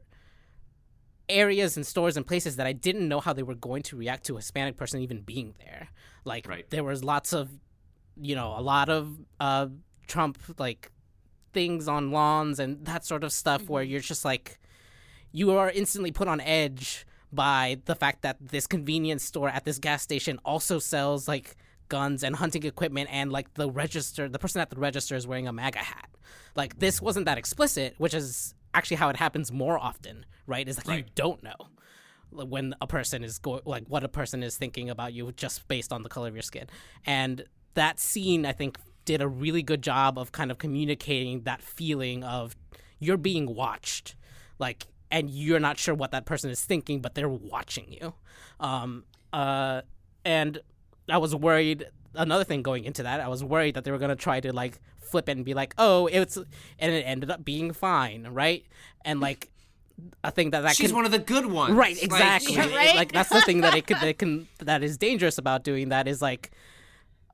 [1.28, 4.26] areas and stores and places that I didn't know how they were going to react
[4.26, 5.88] to a Hispanic person even being there.
[6.24, 6.68] Like Right.
[6.70, 7.50] there was lots of
[8.20, 9.66] you know a lot of uh
[10.06, 10.90] Trump like
[11.52, 14.58] things on lawns and that sort of stuff where you're just like
[15.32, 19.78] you are instantly put on edge by the fact that this convenience store at this
[19.78, 21.56] gas station also sells like
[21.88, 25.46] guns and hunting equipment and like the register the person at the register is wearing
[25.46, 26.08] a MAGA hat.
[26.56, 30.68] Like this wasn't that explicit, which is actually how it happens more often, right?
[30.68, 31.56] Is like you don't know
[32.32, 35.92] when a person is going like what a person is thinking about you just based
[35.92, 36.66] on the color of your skin.
[37.04, 41.62] And that scene I think did a really good job of kind of communicating that
[41.62, 42.56] feeling of
[42.98, 44.14] you're being watched.
[44.58, 48.14] Like and you're not sure what that person is thinking, but they're watching you.
[48.60, 49.82] Um, uh,
[50.24, 50.60] and
[51.08, 51.86] I was worried.
[52.14, 54.80] Another thing going into that, I was worried that they were gonna try to like
[55.00, 58.64] flip it and be like, "Oh, it's," and it ended up being fine, right?
[59.04, 59.50] And like,
[60.22, 61.74] I think that that She's can, one of the good ones.
[61.74, 62.54] Right, Like, exactly.
[62.54, 62.96] Yeah, right?
[62.96, 66.08] Like that's the thing that it could that can that is dangerous about doing that
[66.08, 66.50] is like,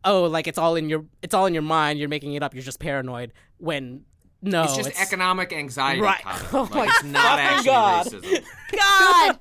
[0.06, 1.98] oh, like it's all in your it's all in your mind.
[1.98, 2.54] You're making it up.
[2.54, 3.32] You're just paranoid.
[3.58, 4.04] When
[4.40, 6.00] no, it's just economic anxiety.
[6.00, 6.22] Right.
[6.24, 6.68] Colin.
[6.72, 8.06] Oh Like, my it's not actually God.
[8.06, 8.44] racism.
[8.78, 9.38] God.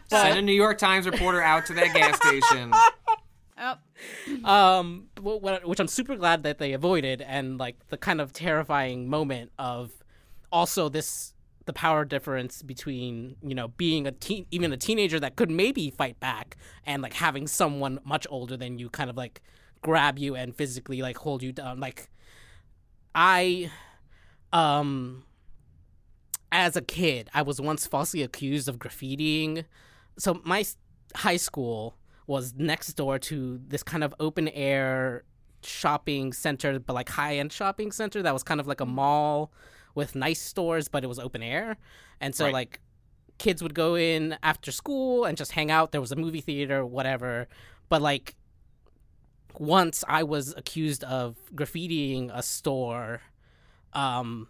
[0.08, 2.72] Send a New York Times reporter out to that gas station.
[3.58, 3.74] oh,
[4.44, 8.32] um wh- wh- which i'm super glad that they avoided and like the kind of
[8.32, 9.90] terrifying moment of
[10.52, 15.34] also this the power difference between you know being a teen even a teenager that
[15.34, 19.42] could maybe fight back and like having someone much older than you kind of like
[19.82, 22.08] grab you and physically like hold you down like
[23.14, 23.70] i
[24.52, 25.24] um
[26.50, 29.64] as a kid i was once falsely accused of graffitiing
[30.18, 30.64] so my
[31.16, 35.24] high school was next door to this kind of open air
[35.62, 39.50] shopping center, but like high end shopping center that was kind of like a mall
[39.94, 41.78] with nice stores, but it was open air.
[42.20, 42.52] And so Right.
[42.52, 42.80] like
[43.38, 45.90] kids would go in after school and just hang out.
[45.92, 47.48] There was a movie theater, whatever.
[47.88, 48.34] But like
[49.60, 53.20] once I was accused of graffitiing a store,
[53.92, 54.48] um,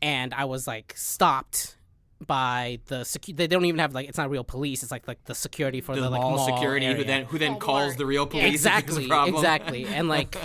[0.00, 1.76] and I was like stopped
[2.24, 5.24] by the secu- they don't even have like it's not real police it's like like
[5.24, 7.60] the security for the, The like mall, mall security who then who then Walmart.
[7.60, 8.44] calls the real police.
[8.46, 9.34] if exactly problem.
[9.34, 10.36] exactly and like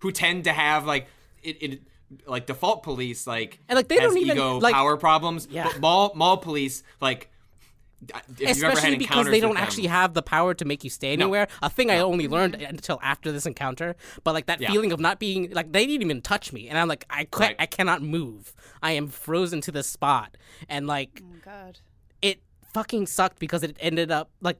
[0.00, 1.06] who tend to have like
[1.44, 1.82] it, it
[2.26, 5.46] like default police like And, like, they don't even, ego like- power problems.
[5.48, 5.62] Yeah.
[5.68, 7.91] But mall mall police like if you've ever had
[8.44, 11.48] especially because they don't them- actually have the power to make you stay anywhere.
[11.62, 13.94] A thing I only learned until after this encounter.
[14.24, 14.70] But like that Yeah.
[14.70, 17.40] feeling of not being like they didn't even touch me, and I'm like I ca-
[17.44, 17.56] Right.
[17.58, 18.54] I cannot move.
[18.82, 20.36] I am frozen to this spot,
[20.68, 21.78] and like oh God.
[22.20, 22.42] it
[22.74, 24.58] fucking sucked because it ended up like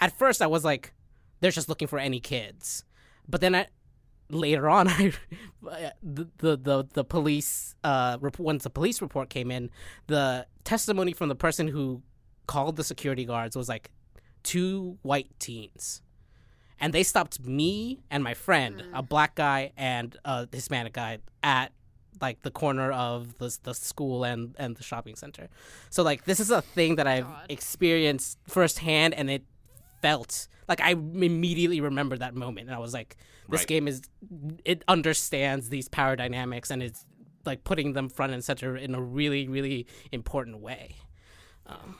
[0.00, 0.92] at first I was like
[1.40, 2.84] they're just looking for any kids,
[3.28, 3.66] but then I
[4.30, 5.12] later on I
[6.02, 9.70] the the the, the police uh rep- once the police report came in
[10.06, 12.02] the testimony from the person who
[12.46, 13.90] called the security guards was like
[14.42, 16.02] two white teens.
[16.80, 19.08] And they stopped me and my friend a mm.
[19.08, 21.72] black guy and a hispanic guy at
[22.20, 25.48] like the corner of the, the school and, and the shopping center.
[25.90, 27.46] So like this is a thing that i've God.
[27.48, 29.42] experienced firsthand and it
[30.02, 32.68] felt like i immediately remembered that moment.
[32.68, 33.16] And i was like
[33.48, 33.68] this Right.
[33.68, 34.02] game is
[34.64, 37.04] it understands these power dynamics and it's
[37.44, 40.96] like putting them front and center in a really really important way
[41.66, 41.96] um,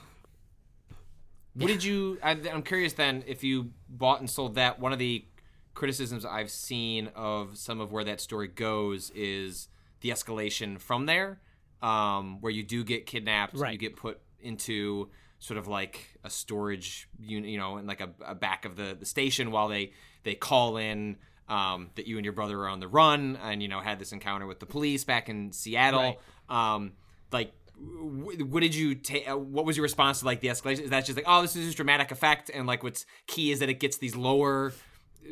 [1.55, 2.19] What did you?
[2.21, 4.79] I, I'm curious then if you bought and sold that.
[4.79, 5.25] One of the
[5.73, 9.67] criticisms I've seen of some of where that story goes is
[10.01, 11.39] the escalation from there,
[11.81, 17.07] um, where you do get kidnapped, you get put into sort of like a storage
[17.19, 19.91] unit, you know, in like a, a back of the, the station while they
[20.23, 23.67] they call in um, that you and your brother are on the run and you
[23.67, 26.19] know had this encounter with the police back in Seattle.
[26.49, 26.93] Um,
[27.31, 30.81] like what did you take uh, what was your response to like the escalation?
[30.81, 33.59] Is that just like oh this is just dramatic effect and like what's key is
[33.59, 34.73] that it gets these lower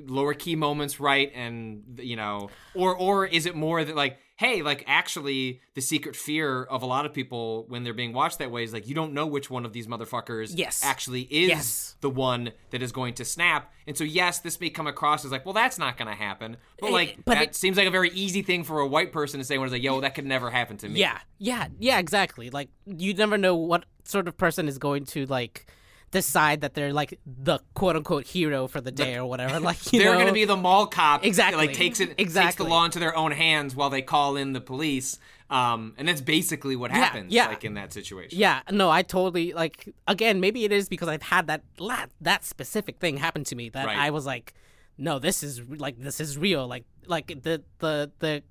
[0.05, 4.63] lower key moments right and you know or or is it more that like hey
[4.63, 8.49] like actually the secret fear of a lot of people when they're being watched that
[8.49, 10.81] way is like you don't know which one of these motherfuckers Yes.
[10.83, 11.95] actually is Yes.
[12.01, 15.31] the one that is going to snap and so yes this may come across as
[15.31, 17.87] like well that's not going to happen but eh, like but that it- seems like
[17.87, 20.15] a very easy thing for a white person to say when it's like yo that
[20.15, 22.49] could never happen to me Yeah, yeah, yeah, exactly.
[22.49, 25.67] Like you never know what sort of person is going to like
[26.13, 29.59] decide that they're like the quote unquote hero for the day or whatever.
[29.69, 31.67] Like you they're know, to be the mall cop that, Exactly.
[31.67, 32.45] like takes it exactly.
[32.47, 36.07] takes the law into their own hands while they call in the police um and
[36.07, 37.47] that's basically what happens yeah.
[37.47, 39.93] like in that situation Yeah, no, I totally like.
[40.07, 43.69] Again, maybe it is because I've had that la- that specific thing happen to me
[43.69, 43.97] that Right.
[43.97, 44.53] I was like,
[44.97, 46.65] no, this is like this is real.
[46.67, 48.43] Like like the the the.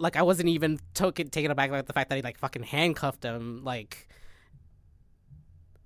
[0.00, 3.24] Like I wasn't even token taken aback by the fact that he like fucking handcuffed
[3.24, 3.62] him.
[3.64, 4.08] Like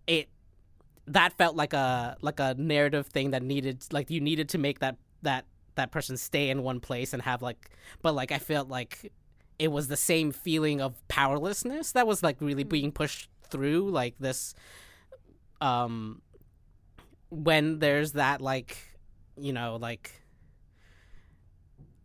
[0.07, 0.29] it,
[1.07, 4.79] that felt like a like a narrative thing that needed like you needed to make
[4.81, 7.71] that that that person stay in one place and have like
[8.03, 9.13] but like I felt like
[9.59, 14.15] it was the same feeling of powerlessness that was like really being pushed through like
[14.19, 14.55] this
[15.61, 16.23] um
[17.31, 18.77] when there's that like
[19.37, 20.22] you know like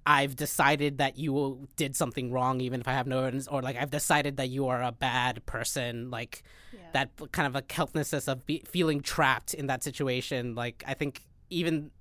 [0.09, 3.75] I've decided that you did something wrong, even if I have no evidence, or like
[3.75, 6.09] I've decided that you are a bad person.
[6.09, 6.79] Like Yeah.
[6.93, 10.55] that kind of a helplessness of be- feeling trapped in that situation.
[10.55, 11.91] Like I think even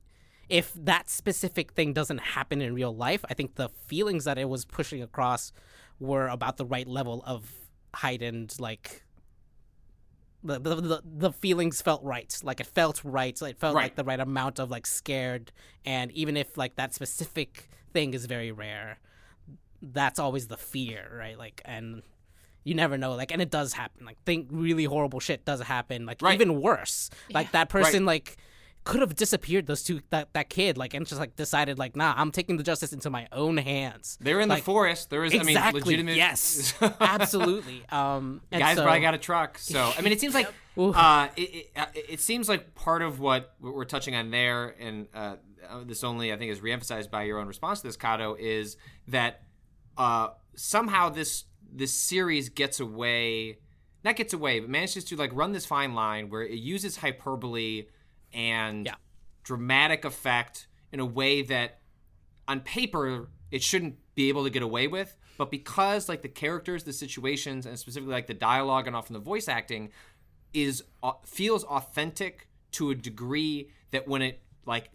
[0.49, 4.49] if that specific thing doesn't happen in real life, I think the feelings that it
[4.49, 5.51] was pushing across
[5.99, 7.51] were about the right level of
[7.93, 9.03] heightened like.
[10.45, 13.83] The, the, the, the feelings felt right like it felt right it felt Right.
[13.85, 15.51] like the right amount of like scared
[15.85, 18.99] and even if like that specific thing is very rare.
[19.81, 21.39] That's always the fear right?
[21.39, 22.03] Like and
[22.63, 24.05] you never know like and it does happen.
[24.05, 26.35] Like think really horrible shit does happen like Right.
[26.41, 27.11] even worse.
[27.33, 28.37] Like that person like
[28.87, 32.15] could have disappeared those two that, that kid like and just like decided like nah
[32.17, 35.11] i'm taking the justice into my own hands They're in Like, the forest.
[35.11, 36.17] There is, I mean, exactly legitimate.
[36.17, 39.59] yes absolutely um Guys so, probably got a truck.
[39.59, 40.47] So I mean, it seems like
[40.79, 45.07] uh, it, it, uh, it seems like part of what we're touching on there, and
[45.15, 45.37] uh,
[45.69, 48.77] uh, this only I think is reemphasized by your own response to this, Kato, is
[49.09, 49.43] that
[49.97, 53.59] uh, somehow this this series gets away,
[54.05, 57.87] not gets away, but manages to like run this fine line where it uses hyperbole
[58.33, 58.95] and Yeah.
[59.45, 61.81] dramatic effect in a way that
[62.49, 66.85] on paper it shouldn't be able to get away with but because like the characters
[66.85, 69.91] the situations and specifically like the dialogue and often the voice acting
[70.53, 74.91] is uh, feels authentic to a degree that when it like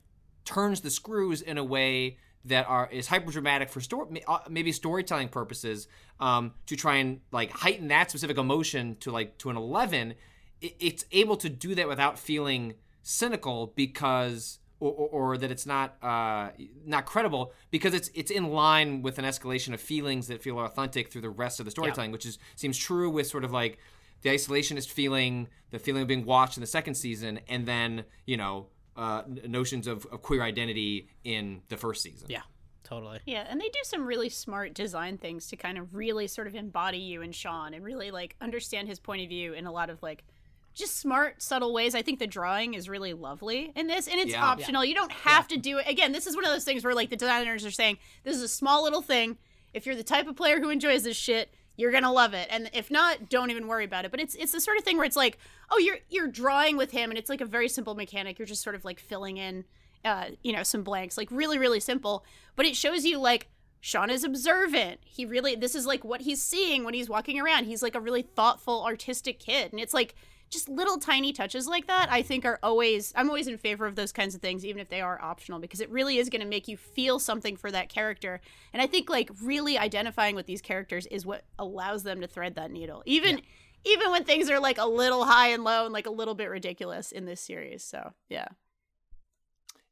[0.46, 5.28] turns the screws in a way that are is hyper dramatic for story maybe storytelling
[5.30, 5.88] purposes
[6.20, 10.15] um, to try and like heighten that specific emotion to like to an 11
[10.62, 15.66] it, it's able to do that without feeling cynical because or, or, or that it's
[15.66, 16.50] not uh,
[16.86, 21.12] not credible because it's it's in line with an escalation of feelings that feel authentic
[21.12, 23.78] through the rest of the storytelling, which is seems true with sort of like
[24.24, 28.38] the isolationist feeling, the feeling of being watched in the second season, and then you
[28.38, 32.28] know uh, n- notions of, of queer identity in the first season.
[32.30, 32.42] yeah
[32.84, 36.48] totally Yeah, and they do some really smart design things to kind of really sort
[36.48, 39.72] of embody you and Sean and really like understand his point of view in a
[39.72, 40.26] lot of like
[40.74, 41.94] just smart, subtle ways.
[41.96, 44.44] I think the drawing is really lovely in this, and it's Yeah.
[44.46, 44.86] optional.
[44.86, 45.88] You don't have to do it.
[45.88, 48.42] Again, this is one of those things where like the designers are saying this is
[48.42, 49.38] a small little thing.
[49.74, 52.70] If you're the type of player who enjoys this shit, you're gonna love it, and
[52.74, 54.12] if not, don't even worry about it.
[54.12, 55.38] But it's it's the sort of thing where it's like,
[55.70, 58.38] oh, you're you're drawing with him, and it's like a very simple mechanic.
[58.38, 59.66] You're just sort of like filling in,
[60.06, 62.26] uh, you know, some blanks, like really really simple.
[62.56, 63.48] But it shows you like
[63.80, 65.00] Sean is observant.
[65.06, 67.66] He really this is like what he's seeing when he's walking around.
[67.66, 69.72] He's like a really thoughtful, artistic kid.
[69.72, 70.14] And it's like
[70.52, 73.96] just little tiny touches like that I think are always I'm always in favor of
[73.96, 76.48] those kinds of things even if they are optional because it really is going to
[76.48, 78.42] make you feel something for that character.
[78.74, 82.56] And I think like really identifying with these characters is what allows them to thread
[82.56, 83.02] that needle.
[83.06, 83.42] Even
[83.86, 86.50] even when things are like a little high and low and like a little bit
[86.50, 87.84] ridiculous in this series.
[87.84, 88.50] So, yeah.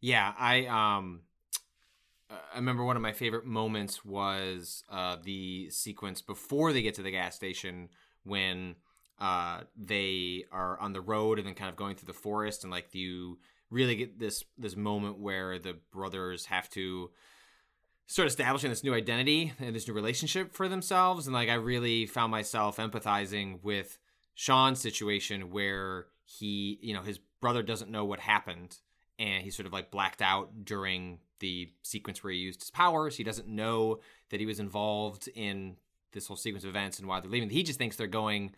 [0.02, 1.22] Yeah, I um
[2.30, 7.02] I remember one of my favorite moments was uh the sequence before they get to
[7.02, 7.90] the gas station
[8.24, 8.76] when
[9.20, 12.72] uh they are on the road and then kind of going through the forest and
[12.72, 13.38] like you
[13.70, 17.10] really get this this moment where the brothers have to
[18.08, 22.06] start establishing this new identity and this new relationship for themselves and like I really
[22.08, 24.00] found myself empathizing with
[24.34, 28.78] Sean's situation where he, you know, his brother doesn't know what happened
[29.20, 33.18] and he's sort of like blacked out during the sequence where he used his powers.
[33.18, 35.76] He doesn't know that he was involved in
[36.14, 37.50] this whole sequence of events and why they're leaving.
[37.50, 38.52] He just thinks they're going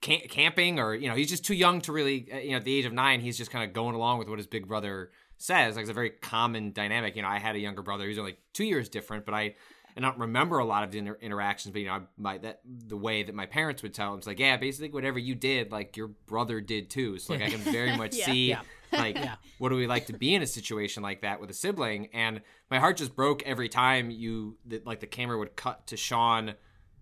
[0.00, 2.74] camping or, you know, he's just too young to really, uh, you know, at the
[2.76, 5.74] age of nine, he's just kind of going along with what his big brother says.
[5.76, 7.16] Like it's a very common dynamic.
[7.16, 9.54] You know, I had a younger brother who's only two years different, but I,
[9.96, 12.38] and I don't remember a lot of the inter- interactions, but you know, I, my
[12.38, 15.34] that the way that my parents would tell him, it's like, yeah, basically whatever you
[15.34, 17.18] did, like your brother did too.
[17.18, 18.26] So like I can very much Yeah.
[18.26, 18.60] see Yeah.
[18.92, 19.34] like Yeah.
[19.58, 22.40] what do we like to be in a situation like that with a sibling and
[22.70, 26.54] my heart just broke every time you that like the camera would cut to sean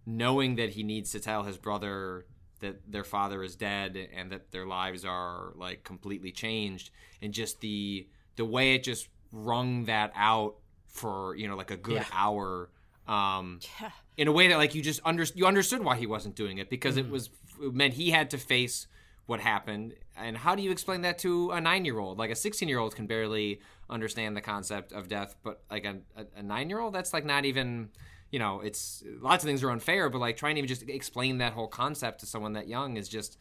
[0.07, 2.27] knowing that he needs to tell his brother
[2.61, 6.91] that their father is dead and that their lives are like completely changed
[7.23, 10.55] and just the the way it just wrung that out
[10.89, 12.05] for you know like a good Yeah.
[12.13, 12.71] hour
[13.07, 13.91] um Yeah.
[14.17, 16.71] in a way that like you just under you understood why he wasn't doing it
[16.71, 17.09] because Mm-hmm.
[17.09, 17.31] it was
[17.63, 18.87] it meant he had to face
[19.27, 22.35] what happened and how do you explain that to a nine year old like a
[22.37, 26.43] 16 year old can barely understand the concept of death but like a, a, a
[26.43, 27.89] nine year old that's like not even
[28.31, 31.39] you know it's lots of things are unfair but like trying to even just explain
[31.39, 33.39] that whole concept to someone that young is just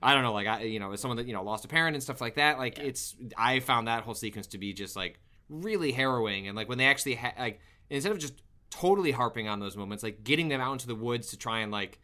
[0.00, 1.96] I don't know, like I, you know, as someone that you know lost a parent
[1.96, 5.18] and stuff like that, like it's I found that whole sequence to be just like
[5.48, 6.46] really harrowing.
[6.46, 7.60] And like when they actually ha- like
[7.90, 8.34] instead of just
[8.70, 11.72] totally harping on those moments, like getting them out into the woods to try and
[11.72, 11.98] like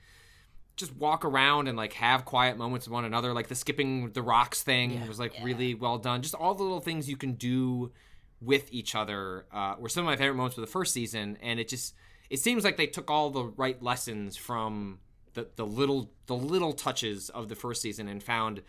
[0.76, 3.32] just walk around and like have quiet moments with one another.
[3.32, 6.20] Like the skipping the rocks thing was like really well done.
[6.20, 7.92] Just all the little things you can do
[8.40, 11.38] with each other uh, were some of my favorite moments for the first season.
[11.40, 11.94] And it just
[12.30, 14.98] it seems like they took all the right lessons from
[15.34, 18.62] the the little the little touches of the first season and found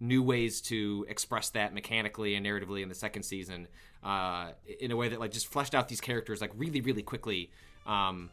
[0.00, 3.68] new ways to express that mechanically and narratively in the second season
[4.02, 7.50] uh, in a way that like just fleshed out these characters like really really quickly
[7.86, 8.30] um,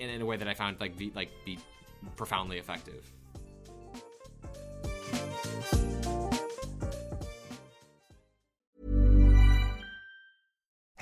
[0.00, 1.58] in, in a way that I found like be like be
[2.16, 3.10] profoundly effective.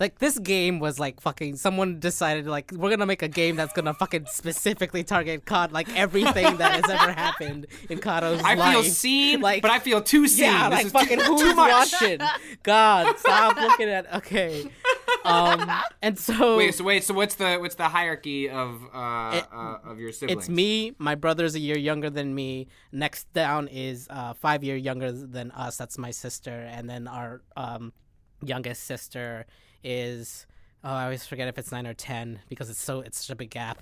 [0.00, 3.72] like this game was like fucking someone decided like we're gonna make a game that's
[3.72, 8.60] gonna fucking specifically target cod like everything that has ever happened in Kado's I life.
[8.68, 10.44] I feel seen, like but I feel too seen.
[10.44, 11.92] yeah, This like fucking too, who's too much.
[11.92, 12.18] watching?
[12.62, 14.12] God, stop looking at.
[14.14, 14.70] Okay,
[15.24, 15.70] um,
[16.02, 19.78] and so Wait, so wait, so what's the what's the hierarchy of uh, It- uh
[19.84, 20.42] of your siblings?
[20.44, 20.94] It's me.
[20.98, 22.68] My brother's a year younger than me.
[22.92, 25.76] Next down is uh, five year younger than us.
[25.76, 27.92] That's my sister, and then our um,
[28.44, 29.46] youngest sister
[29.84, 30.46] is.
[30.84, 33.36] Oh, I always forget if it's nine or ten because it's so it's such a
[33.36, 33.80] big gap.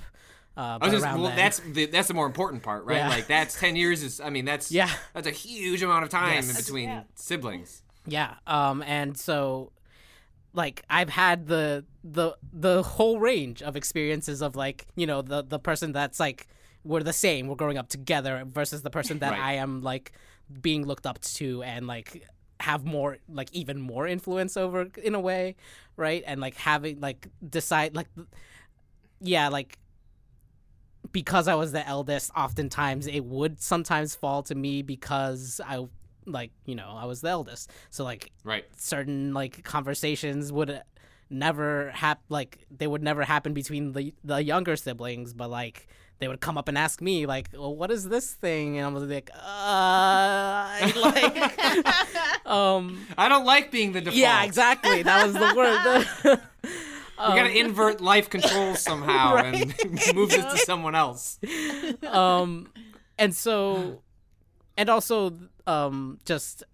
[0.57, 1.37] Uh, I was just, well, then.
[1.37, 2.99] that's the, that's the more important part, right?
[2.99, 3.09] Yeah.
[3.09, 4.21] Like that's ten years is.
[4.21, 4.91] I mean, that's Yeah.
[5.15, 6.51] that's a huge amount of time Yes.
[6.51, 7.83] in between siblings.
[8.07, 8.35] Yeah.
[8.47, 9.73] Um and so
[10.53, 15.43] like I've had the the the whole range of experiences of like, you know, the
[15.43, 16.49] the person that's like
[16.85, 19.41] we're the same, we're growing up together versus the person that Right.
[19.41, 20.13] I am like
[20.61, 22.27] being looked up to and like
[22.61, 25.57] have more like even more influence over in a way,
[25.97, 26.23] right?
[26.27, 28.09] And like having like decide like
[29.21, 29.79] yeah, like
[31.13, 35.87] because I was the eldest, oftentimes it would sometimes fall to me because I
[36.27, 37.71] like, you know, I was the eldest.
[37.91, 38.65] So like Right.
[38.77, 40.83] certain like conversations would
[41.29, 45.89] never hap like they would never happen between the the younger siblings, but like
[46.21, 48.89] they would come up and ask me like, well, "What is this thing?" And I
[48.91, 50.93] was like, "Uh, I
[52.45, 54.17] like, um, I don't like being the default.
[54.17, 55.03] yeah, exactly.
[55.03, 56.41] That was the word."
[57.21, 59.75] We gotta invert life controls somehow and
[60.15, 61.39] move this to someone else.
[62.07, 62.69] um
[63.19, 64.01] and so
[64.79, 66.65] and also um just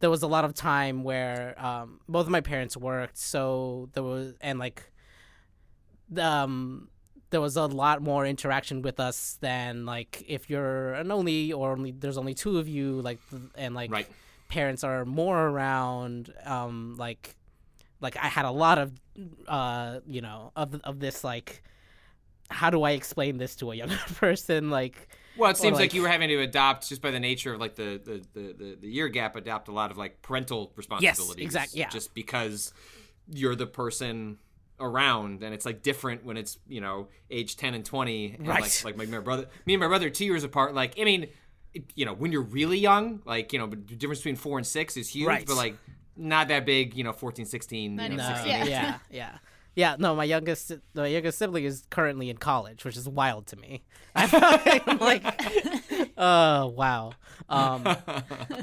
[0.00, 4.02] there was a lot of time where um both of my parents worked so there
[4.02, 4.92] was and like
[6.18, 6.88] um
[7.30, 11.72] there was a lot more interaction with us than like if you're an only or
[11.72, 13.18] only there's only two of you like
[13.56, 14.06] and like Right.
[14.48, 17.34] parents are more around um like
[18.00, 18.92] like I had a lot of
[19.48, 21.62] uh you know of of this like
[22.48, 25.94] how do I explain this to a younger person like Well, it seems like, like-
[25.94, 28.76] you were having to adopt just by the nature of like the the, the, the,
[28.82, 31.36] the year gap, adopt a lot of like parental responsibilities.
[31.38, 31.80] Yes, exactly.
[31.80, 31.88] yeah.
[31.88, 32.72] Just because
[33.28, 34.38] you're the person
[34.80, 38.34] around, and it's like different when it's you know age ten and twenty.
[38.38, 38.62] And Right.
[38.84, 40.74] Like, like my, my brother, me and my brother, two years apart.
[40.74, 41.28] Like I mean,
[41.74, 44.66] it- you know, when you're really young, like you know, the difference between four and
[44.66, 45.46] six is huge, Right.
[45.46, 45.76] but like
[46.16, 46.96] not that big.
[46.96, 48.64] You know, 14, 16, you know, no, 16, Yeah.
[48.64, 49.38] yeah, yeah,
[49.74, 49.96] yeah.
[49.98, 53.82] No, my youngest, my youngest sibling is currently in college, which is wild to me.
[54.16, 55.22] I'm like,
[56.16, 57.12] oh wow.
[57.50, 57.82] Um,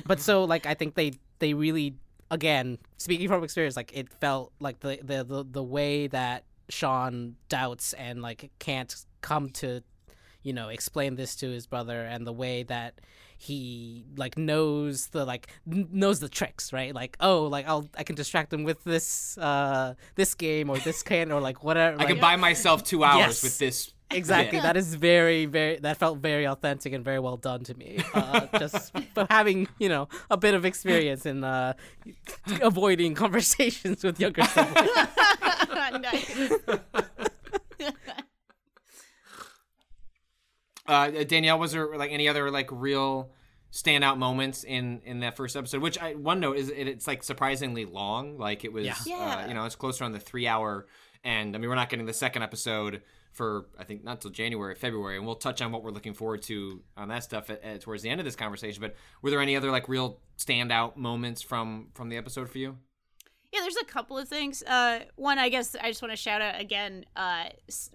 [0.08, 1.98] but so like I think they they really
[2.32, 7.36] again speaking from experience, like it felt like the the the, the way that Sean
[7.50, 9.82] doubts and like can't come to
[10.42, 13.00] you know explain this to his brother and the way that
[13.38, 18.04] he like knows the like n- knows the tricks right like oh like i'll i
[18.04, 22.00] can distract him with this uh this game or this can or like whatever I
[22.00, 23.44] like, could buy myself two hours Yes.
[23.44, 23.94] with this.
[24.12, 28.00] exactly that is very very that felt very authentic and very well done to me
[28.14, 31.74] uh just for having you know a bit of experience in uh
[32.62, 34.90] avoiding conversations with younger siblings
[36.02, 36.42] nice.
[40.88, 43.32] Uh, Danielle, was there like any other like real
[43.72, 45.82] standout moments in in that first episode?
[45.82, 48.38] Which I one note is it, it's like surprisingly long.
[48.38, 48.94] Like it was, Yeah.
[48.94, 49.48] Uh, Yeah.
[49.48, 50.86] you know, it's closer on the three hour
[51.24, 54.76] And I mean, we're not getting the second episode for I think not till January,
[54.76, 57.82] February, and we'll touch on what we're looking forward to on that stuff at, at,
[57.82, 58.82] towards the end of this conversation.
[58.82, 62.78] But were there any other like real standout moments from from the episode for you?
[63.54, 64.64] Yeah, there's a couple of things.
[64.64, 67.50] Uh, one, I guess I just want to shout out again, uh,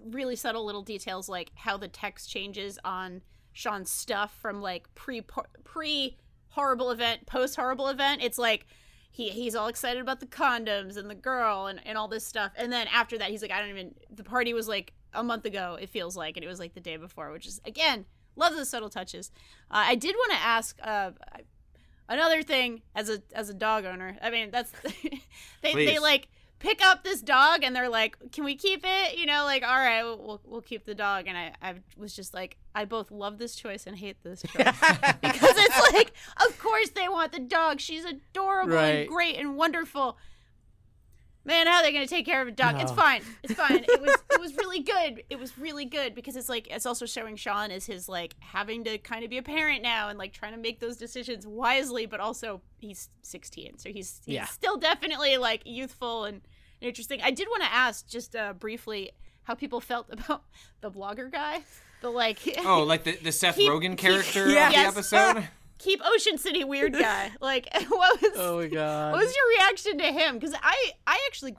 [0.09, 5.21] really subtle little details like how the text changes on Sean's stuff from like pre
[5.65, 6.17] pre
[6.51, 8.23] horrible event, post horrible event.
[8.23, 8.67] It's like
[9.11, 12.53] he he's all excited about the condoms and the girl and, and all this stuff,
[12.57, 13.97] and then after that he's like, I don't even.
[14.11, 15.77] The party was like a month ago.
[15.81, 18.07] It feels like, and it was like the day before, which is again
[18.37, 19.33] love those subtle touches.
[19.73, 20.79] Uh, I did want to ask.
[20.85, 21.11] Uh,
[22.09, 24.73] another thing as a as a dog owner i mean that's
[25.63, 26.29] they they like
[26.59, 29.17] pick up this dog and they're like can we keep it?
[29.17, 31.27] You know like all right we'll, we'll, we'll keep the dog.
[31.29, 34.67] And I, I was just like i both love this choice and hate this choice.
[35.23, 36.13] Because it's like
[36.45, 37.79] of course they want the dog.
[37.81, 39.01] She's adorable Right.
[39.03, 40.19] and great and wonderful
[41.45, 42.81] man how are they going to take care of a dog?
[42.81, 43.23] It's fine.
[43.43, 43.85] It's fine.
[43.89, 45.23] It was it was really good.
[45.31, 48.85] It was really good because it's like it's also showing sean as his like having
[48.85, 52.07] to kind of be a parent now and like trying to make those decisions wisely
[52.07, 54.45] but also he's 16 so he's, he's Yeah.
[54.47, 56.43] still definitely like youthful and
[56.81, 57.21] interesting.
[57.23, 59.11] I did want to ask just uh briefly
[59.45, 60.43] how people felt about
[60.81, 61.63] the blogger guy
[62.01, 64.69] the like Oh, like the, the Seth Keep- Rogen keep- character Yeah.
[64.69, 65.49] of the episode.
[65.79, 69.13] Keep ocean city weird guy like what was Oh my god.
[69.13, 70.39] what was your reaction to him?
[70.39, 71.57] Because I, I actually,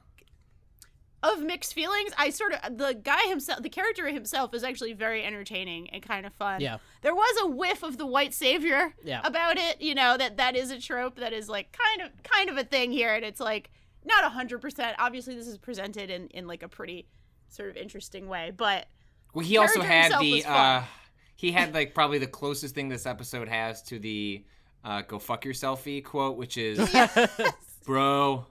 [1.22, 2.12] of mixed feelings.
[2.18, 6.26] I sort of the guy himself, the character himself, is actually very entertaining and kind
[6.26, 6.62] of fun.
[6.62, 6.78] Yeah.
[7.02, 8.94] there was a whiff of the white savior.
[9.04, 9.22] Yeah.
[9.26, 9.82] about it.
[9.82, 12.64] You know that that is a trope that is like kind of kind of a
[12.64, 13.70] thing here, and it's like
[14.06, 14.96] not a hundred percent.
[14.98, 17.06] Obviously, this is presented in in like a pretty
[17.50, 18.88] sort of interesting way, but
[19.34, 20.84] Well, he also had the uh,
[21.40, 24.44] he had like probably the closest thing this episode has to the
[24.84, 26.78] uh, "go fuck yourselfy" quote, which is,
[27.86, 28.46] "Bro,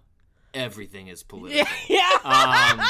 [0.55, 2.81] everything is political." yeah, Um,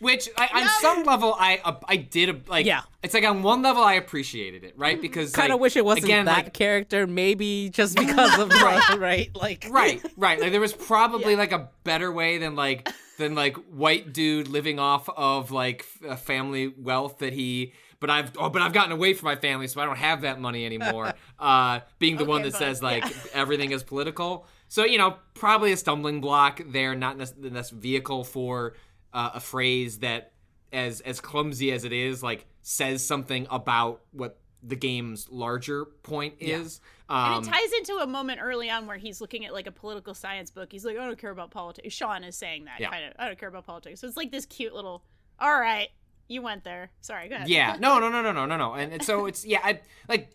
[0.00, 2.66] which I, on some level I uh, I did uh, like.
[2.66, 2.82] Yeah.
[3.02, 5.00] It's like on one level I appreciated it, right?
[5.00, 8.48] Because kind of like, wish it wasn't again, that like, character, maybe just because of
[8.50, 12.86] the right, like right right like there was probably like a better way than like
[13.16, 17.72] than like white dude living off of like a family wealth that he
[18.02, 20.38] but I've oh, but I've gotten away from my family so I don't have that
[20.38, 23.16] money anymore uh being the one that bud, says like yeah.
[23.32, 28.24] everything is political so you know probably a stumbling block there not the nec- vehicle
[28.24, 28.74] for
[29.14, 30.32] uh, a phrase that
[30.72, 36.34] as as clumsy as it is like says something about what the game's larger point
[36.40, 39.66] is um, And it ties into a moment early on where he's looking at like
[39.66, 40.72] a political science book.
[40.72, 41.92] He's like, I don't care about politics.
[41.92, 42.88] Sean is saying that Yeah.
[42.90, 43.12] kind of.
[43.18, 44.00] I don't care about politics.
[44.00, 45.02] So it's like this cute little.
[45.38, 45.90] All right,
[46.32, 46.90] you went there.
[47.00, 47.48] Sorry, go ahead.
[47.48, 48.74] Yeah, no, no, no, no, no, no, no.
[48.74, 50.32] And, so it's yeah, I like.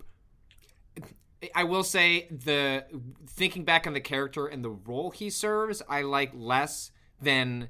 [1.54, 2.86] I will say the
[3.28, 6.92] thinking back on the character and the role he serves, I like less
[7.22, 7.70] than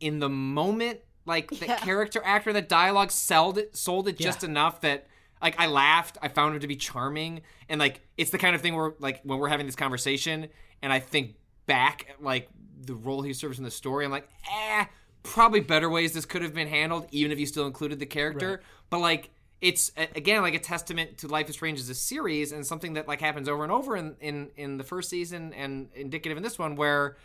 [0.00, 1.00] in the moment.
[1.24, 1.76] Like the Yeah.
[1.76, 4.26] character actor, the dialogue sold it, sold it Yeah.
[4.26, 5.06] just enough that
[5.40, 6.18] like I laughed.
[6.22, 9.20] I found him to be charming, and like it's the kind of thing where like
[9.22, 10.48] when we're having this conversation,
[10.82, 11.36] and I think
[11.66, 12.48] back at like
[12.80, 14.86] the role he serves in the story, I'm like, eh,
[15.22, 18.60] probably better ways this could have been handled, even if you still included the character.
[18.90, 22.64] But like, it's again like a testament to Life is Strange as a series and
[22.64, 26.36] something that like happens over and over in in in the first season and indicative
[26.36, 27.16] in this one where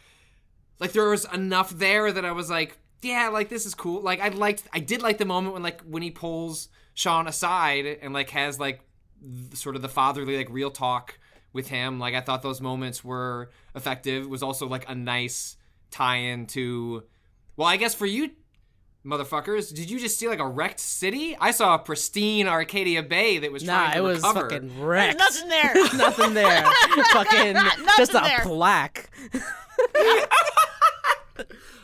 [0.80, 4.02] like there was enough there that I was like, yeah, like this is cool.
[4.02, 7.86] Like I liked, I did like the moment when like when he pulls Sean aside
[8.02, 8.82] and like has like
[9.22, 11.20] th- sort of the fatherly like real talk
[11.52, 12.00] with him.
[12.00, 14.24] Like I thought those moments were effective.
[14.24, 15.58] It was also like a nice
[15.92, 17.04] tie-in to,
[17.58, 18.30] well, I guess for you.
[19.06, 21.36] Motherfuckers, did you just see like a wrecked city?
[21.38, 24.50] I saw a pristine Arcadia Bay that was Nah, trying to it was recover.
[24.50, 25.20] fucking There's wrecked.
[25.20, 25.74] nothing there.
[25.98, 26.64] nothing there.
[27.12, 28.40] fucking Nothing just a there.
[28.44, 29.10] plaque.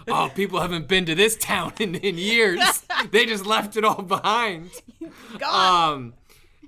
[0.08, 2.60] oh, people haven't been to this town in, in years.
[3.12, 4.72] they just left it all behind.
[5.38, 5.94] God.
[5.94, 6.14] Um,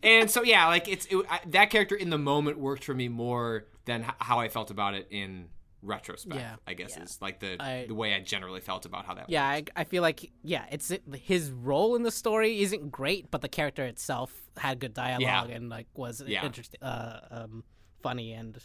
[0.03, 3.07] and so yeah, like it's it, I, that character in the moment worked for me
[3.07, 5.45] more than h- how I felt about it in
[5.81, 6.39] retrospect.
[6.39, 6.55] Yeah.
[6.67, 9.27] I guess is like the I- the way I generally felt about how that.
[9.27, 9.31] Was.
[9.33, 13.41] Yeah, I, I feel like yeah, it's his role in the story isn't great, but
[13.41, 15.55] the character itself had good dialogue Yeah.
[15.55, 16.45] and like was Yeah.
[16.45, 17.63] interesting, uh, um,
[18.03, 18.57] funny and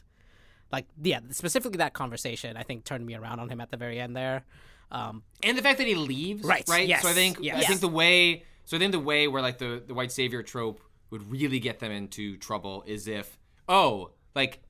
[0.73, 3.99] like yeah, specifically that conversation I think turned me around on him at the very
[4.01, 4.45] end there.
[4.91, 6.87] Um, and the fact that he leaves, Right, Right.
[6.87, 9.59] yes, So I think I think the way so I think the way where like
[9.59, 13.39] the the white savior trope would really get them into trouble is if
[13.69, 14.61] oh like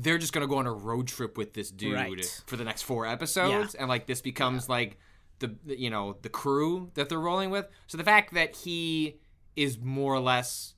[0.00, 2.42] they're just gonna go on a road trip with this dude Right.
[2.46, 4.96] for the next four episodes and like this becomes like
[5.40, 7.66] the, the you know the crew that they're rolling with.
[7.88, 9.20] So the fact that he
[9.56, 10.74] is more or less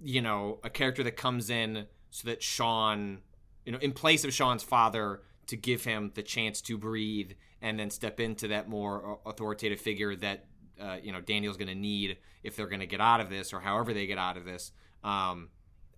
[0.00, 3.18] you know a character that comes in so that Sean
[3.66, 7.78] you know in place of Sean's father to give him the chance to breathe and
[7.78, 10.46] then step into that more authoritative figure that
[10.80, 13.52] uh, you know Daniel's going to need if they're going to get out of this
[13.52, 14.72] or however they get out of this.
[15.02, 15.48] Um,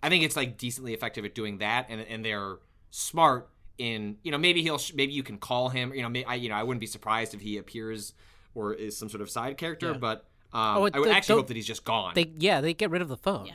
[0.03, 2.57] I think it's like decently effective at doing that, and and they're
[2.89, 6.35] smart in you know maybe he'll maybe you can call him you know may, I
[6.35, 8.13] you know I wouldn't be surprised if he appears
[8.53, 9.97] or is some sort of side character, Yeah.
[9.97, 10.17] but
[10.53, 12.13] um, Oh, I would the- actually hope that he's just gone.
[12.15, 13.45] They yeah, they get rid of the phone.
[13.45, 13.53] Yeah.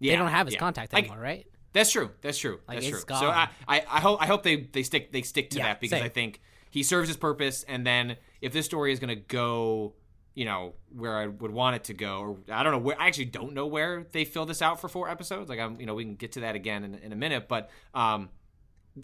[0.00, 0.60] yeah, They don't have his yeah.
[0.60, 1.46] contact I- anymore, right?
[1.72, 2.10] That's true.
[2.20, 2.58] That's true.
[2.66, 2.98] Like, That's true.
[2.98, 3.48] it's So I.
[3.68, 6.04] I, I hope I hope they, they stick they stick to Yeah, that because same.
[6.04, 6.40] I think
[6.70, 7.62] he serves his purpose.
[7.68, 9.92] And then if this story is going to go,
[10.34, 13.00] you know, where I would want it to go, or I don't know where.
[13.00, 15.48] I actually don't know where they fill this out for four episodes.
[15.48, 17.48] Like I'm, you know, we can get to that again in, in a minute.
[17.48, 18.30] But um,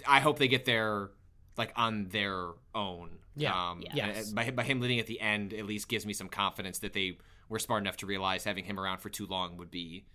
[0.06, 1.10] I hope they get there
[1.56, 3.18] like on their own.
[3.34, 3.70] Yeah.
[3.70, 3.82] Um.
[3.92, 4.30] Yes.
[4.30, 7.18] By by him leading at the end, at least gives me some confidence that they
[7.48, 10.06] were smart enough to realize having him around for too long would be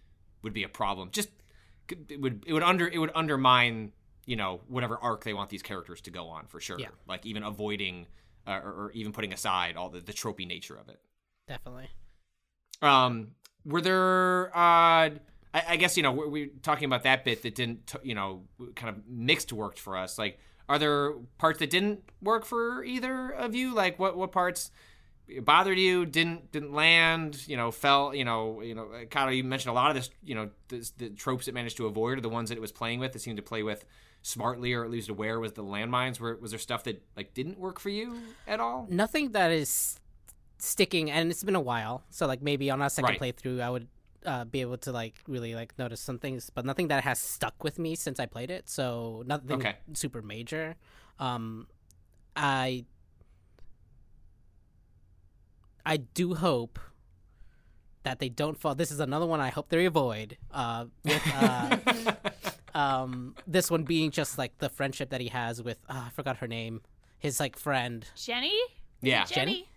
[0.44, 1.10] would be a problem.
[1.12, 1.30] Just
[2.10, 3.92] it would it would under it would undermine
[4.26, 6.80] you know whatever arc they want these characters to go on for sure.
[6.80, 6.88] Yeah.
[7.08, 8.08] Like even avoiding
[8.48, 11.00] uh, or, or even putting aside all the the tropey nature of it.
[11.48, 11.90] Definitely.
[12.82, 13.32] Um,
[13.66, 14.56] were there?
[14.56, 15.10] Uh,
[15.54, 18.16] I, I guess you know we we're talking about that bit that didn't t- you
[18.16, 18.44] know
[18.76, 20.18] kind of mixed worked for us.
[20.18, 20.40] Like,
[20.70, 23.74] are there parts that didn't work for either of you?
[23.74, 24.72] Like, what what parts?
[25.40, 29.72] bothered you didn't didn't land you know fell you know you know Kato, you mentioned
[29.72, 32.30] a lot of this you know this, the tropes it managed to avoid are the
[32.30, 33.86] ones that it was playing with it seemed to play with
[34.22, 37.58] smartly or at least aware was the landmines where was there stuff that like didn't
[37.58, 40.00] work for you at all Nothing that is
[40.60, 42.04] sticking, and it's been a while.
[42.12, 43.20] So like maybe on a second Right.
[43.20, 43.88] playthrough, I would
[44.26, 47.64] uh, be able to like really like notice some things, but nothing that has stuck
[47.64, 48.70] with me since I played it.
[48.70, 49.76] So nothing Okay.
[49.94, 50.76] super major.
[51.18, 51.68] Um,
[52.36, 52.86] I
[55.86, 56.78] I do hope
[58.04, 58.76] that they don't fall.
[58.76, 60.38] This is another one I hope they avoid.
[60.52, 61.70] Uh, with uh,
[62.74, 66.38] um, this one being just like the friendship that he has with uh, I forgot
[66.38, 66.82] her name,
[67.20, 68.06] his like friend.
[68.16, 68.54] Jenny?
[69.02, 69.68] yeah Jenny?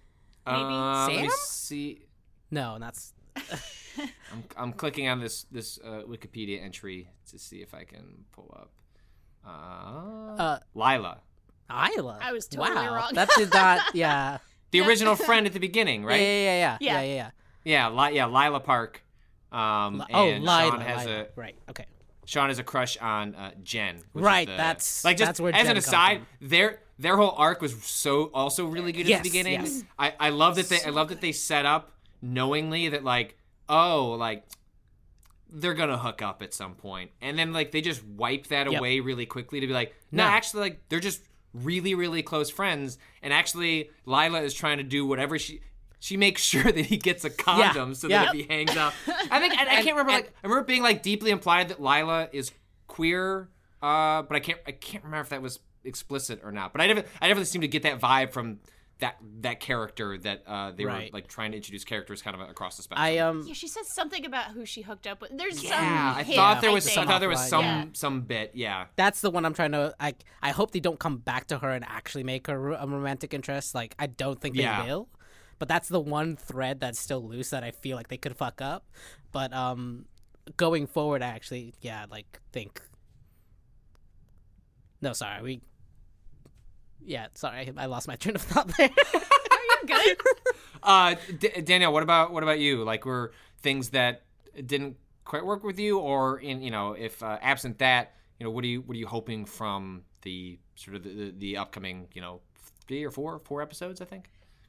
[0.46, 1.30] uh, let me Sam?
[1.46, 2.02] see
[2.50, 3.14] No, that's
[4.32, 8.54] I'm, I'm clicking on this this uh, Wikipedia entry to see if I can pull
[8.58, 8.70] up
[9.46, 11.18] uh, uh, Lila
[11.70, 12.18] Isla.
[12.20, 12.94] I was totally wow.
[12.94, 13.10] wrong.
[13.14, 13.80] That did not.
[13.94, 14.38] Yeah.
[14.70, 16.26] the original friend at the beginning right Yeah.
[16.26, 16.44] Yeah.
[16.44, 16.76] Yeah.
[16.80, 16.92] Yeah.
[16.92, 17.00] Yeah.
[17.00, 17.14] Yeah.
[17.14, 17.30] Yeah.
[17.64, 19.02] yeah Li- yeah Lila Park
[19.52, 20.70] um, Li- oh, and Lila.
[20.70, 21.20] Sean has Lila.
[21.20, 21.56] a Right.
[21.70, 21.86] Okay.
[22.26, 24.00] Sean has a crush on uh, Jen.
[24.14, 27.60] Right, the- that's- like just that's where as Jen an aside, their their whole arc
[27.60, 29.60] was so also really good at the beginning.
[29.62, 29.82] yes.
[29.98, 31.90] I, I love that they I love that they set up
[32.22, 33.36] knowingly that like
[33.68, 34.44] oh like
[35.50, 38.78] they're gonna hook up at some point, and then like they just wipe that Yep.
[38.80, 40.30] away really quickly to be like no, No.
[40.30, 41.22] actually like they're just
[41.52, 45.60] really really close friends, and actually Lila is trying to do whatever she.
[46.04, 48.26] She makes sure that he gets a condom so yeah.
[48.26, 48.92] that if he hangs out.
[49.30, 50.12] I think I, I can't remember.
[50.12, 52.52] like I remember being like deeply implied that Lila is
[52.88, 53.48] queer,
[53.80, 56.72] uh, but I can't I can't remember if that was explicit or not.
[56.72, 58.58] But I never I definitely seem to get that vibe from
[58.98, 62.76] that that character that uh, they were like trying to introduce characters kind of across
[62.76, 63.02] the spectrum.
[63.02, 63.42] I um.
[63.46, 65.34] Yeah, she says something about who she hooked up with.
[65.34, 65.70] There's some.
[65.70, 66.98] yeah, I thought there was think.
[66.98, 67.84] I thought there was some yeah.
[67.94, 68.50] some bit.
[68.52, 69.94] Yeah, That's the one I'm trying to.
[69.98, 73.32] I I hope they don't come back to her and actually make her a romantic
[73.32, 73.74] interest.
[73.74, 74.84] Like I don't think they Yeah.
[74.84, 75.08] will.
[75.58, 78.60] But that's the one thread that's still loose that I feel like they could fuck
[78.60, 78.86] up.
[79.32, 80.06] But um,
[80.56, 82.80] going forward, I actually yeah like think.
[85.00, 85.60] No, sorry, we.
[87.04, 88.88] Yeah, sorry, I lost my train of thought there.
[88.88, 90.16] Are you Good.
[90.82, 92.84] Uh, D- Danielle, what about what about you?
[92.84, 93.32] Like, were
[93.62, 94.20] things that
[94.66, 98.50] didn't quite work with you, or in you know, if uh, absent that, you know,
[98.50, 102.08] what are you what are you hoping from the sort of the, the, the upcoming,
[102.12, 102.42] you know,
[102.86, 104.02] three or four four episodes?
[104.02, 104.28] I think.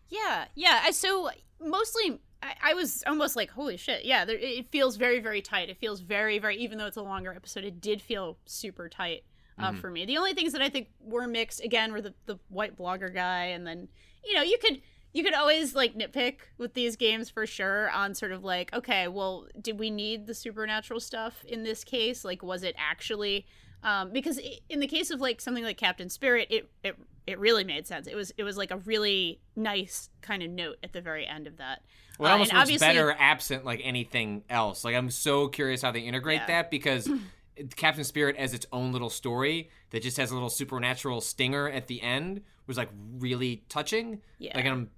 [0.09, 0.81] Yeah, yeah.
[0.83, 1.29] I- So
[1.59, 4.05] mostly, I, I was almost like, holy shit.
[4.05, 5.69] Yeah, there, it feels very, very tight.
[5.69, 6.57] It feels very, very.
[6.57, 9.23] Even though it's a longer episode, it did feel super tight
[9.57, 10.05] uh, for me.
[10.05, 13.45] The only things that I think were mixed again were the the white blogger guy,
[13.45, 13.87] and then
[14.23, 14.81] you know you could.
[15.13, 19.07] You could always like nitpick with these games for sure on sort of like, okay,
[19.07, 22.25] well, did we need the supernatural stuff in this case?
[22.25, 23.45] Like, was it actually
[23.81, 26.97] um, because in the case of like something like Captain Spirit, it it
[27.27, 28.07] it really made sense.
[28.07, 31.47] It was it was like a really nice kind of note at the very end
[31.47, 31.81] of that.
[32.19, 34.83] Well, it Uh, almost and works obviously- better absent like anything else.
[34.85, 36.47] Like I'm so curious how they integrate Yeah.
[36.47, 37.09] that because
[37.75, 41.87] Captain Spirit as its own little story that just has a little supernatural stinger at
[41.87, 44.21] the end was like really touching.
[44.39, 44.55] Yeah.
[44.55, 44.89] Like I'm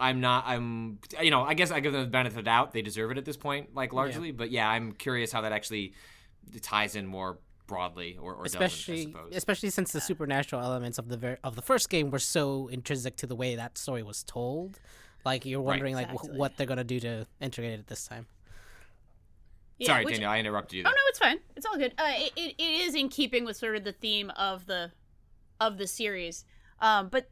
[0.00, 2.72] I'm not I'm you know, I guess I give them the benefit of the doubt.
[2.72, 4.30] They deserve it at this point, like largely.
[4.32, 5.92] But yeah, I'm curious how that actually
[6.62, 9.36] ties in more broadly or, or especially doesn't, I suppose.
[9.36, 13.16] especially since the supernatural elements of the ver- of the first game were so intrinsic
[13.16, 14.78] to the way that story was told.
[15.24, 16.38] Like you're wondering like wh- Exactly.
[16.38, 18.26] what they're gonna do to integrate it this time.
[19.78, 21.38] Yeah, Sorry, which- Daniel, I interrupted you Oh no, it's fine.
[21.54, 21.92] It's all good.
[21.98, 24.92] Uh, it, it, it is in keeping with sort of the theme of the
[25.60, 26.44] of the series.
[26.80, 27.30] Um, but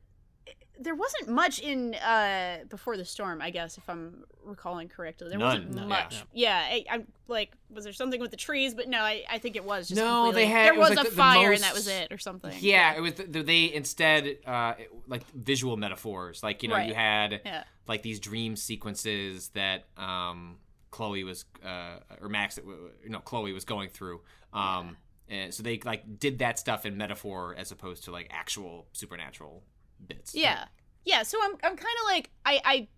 [0.79, 5.29] there wasn't much in uh, Before the Storm, I guess, if I'm recalling correctly.
[5.29, 6.25] There None, wasn't no, much.
[6.33, 8.75] Yeah, I, I'm like, was there something with the trees?
[8.75, 11.07] But no, I, I think it was just No, they had- there was was, like
[11.07, 12.53] a the- the fire and that was it, or something.
[12.61, 13.15] Yeah, it was.
[13.15, 14.75] The, they instead uh,
[15.07, 16.43] like visual metaphors.
[16.43, 16.89] Like you know, Right.
[16.89, 17.65] you had Yeah.
[17.87, 20.57] like these dream sequences that um,
[20.91, 22.59] Chloe was uh, or Max,
[23.03, 24.21] you know, Chloe was going through.
[24.53, 24.97] Um,
[25.29, 29.63] and so they like did that stuff in metaphor as opposed to like actual supernatural
[30.07, 30.35] bits.
[30.35, 30.67] Yeah.
[31.05, 32.89] Yeah, so I'm I'm kind of like I I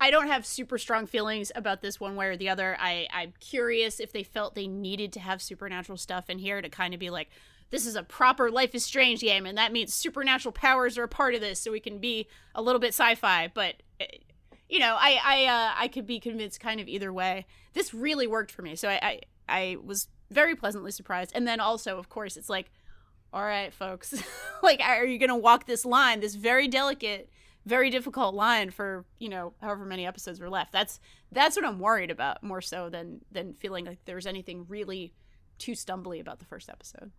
[0.00, 2.76] I don't have super strong feelings about this one way or the other.
[2.80, 6.68] I I'm curious if they felt they needed to have supernatural stuff in here to
[6.68, 7.30] kind of be like
[7.70, 11.08] this is a proper Life is Strange game and that means supernatural powers are a
[11.08, 14.06] part of this so we can be a little bit sci-fi, but eh,
[14.68, 17.46] you know, I I uh, I could be convinced kind of either way.
[17.72, 18.74] This really worked for me.
[18.74, 21.30] So I I, I was very pleasantly surprised.
[21.34, 22.72] And then also, of course, it's like
[23.32, 24.14] all right, folks,
[24.62, 27.30] like, are you going to walk this line, this very delicate,
[27.64, 30.72] very difficult line for you know however many episodes were left?
[30.72, 34.66] That's that's what I'm worried about more so than than feeling like there was anything
[34.68, 35.14] really
[35.58, 37.12] too stumbly about the first episode.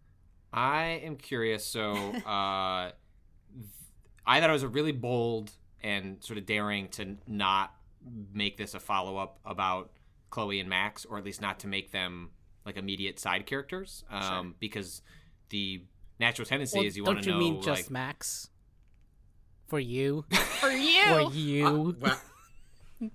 [0.51, 1.66] I am curious.
[1.66, 1.93] So,
[2.26, 2.91] uh,
[4.26, 5.51] I thought it was a really bold
[5.82, 7.74] and sort of daring to not
[8.34, 9.91] make this a follow up about
[10.30, 12.30] Chloe and Max, or at least not to make them
[12.66, 15.01] like immediate side characters, um, because
[15.49, 15.84] the
[16.24, 18.49] natural tendency Well, is you don't you know mean just Max?
[19.67, 20.24] For you,
[20.59, 21.97] For you, for you.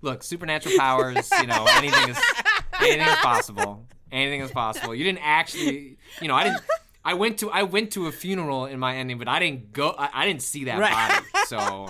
[0.02, 1.30] look supernatural powers.
[1.40, 2.18] You know anything is
[2.80, 3.86] anything is possible.
[4.10, 4.92] Anything is possible.
[4.94, 6.62] You didn't actually, you know, I didn't.
[7.04, 9.94] I went to I went to a funeral in my ending, but I didn't go.
[9.96, 10.90] I, I didn't see that Right.
[10.92, 11.26] body.
[11.46, 11.88] So,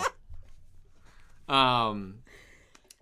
[1.52, 2.16] um,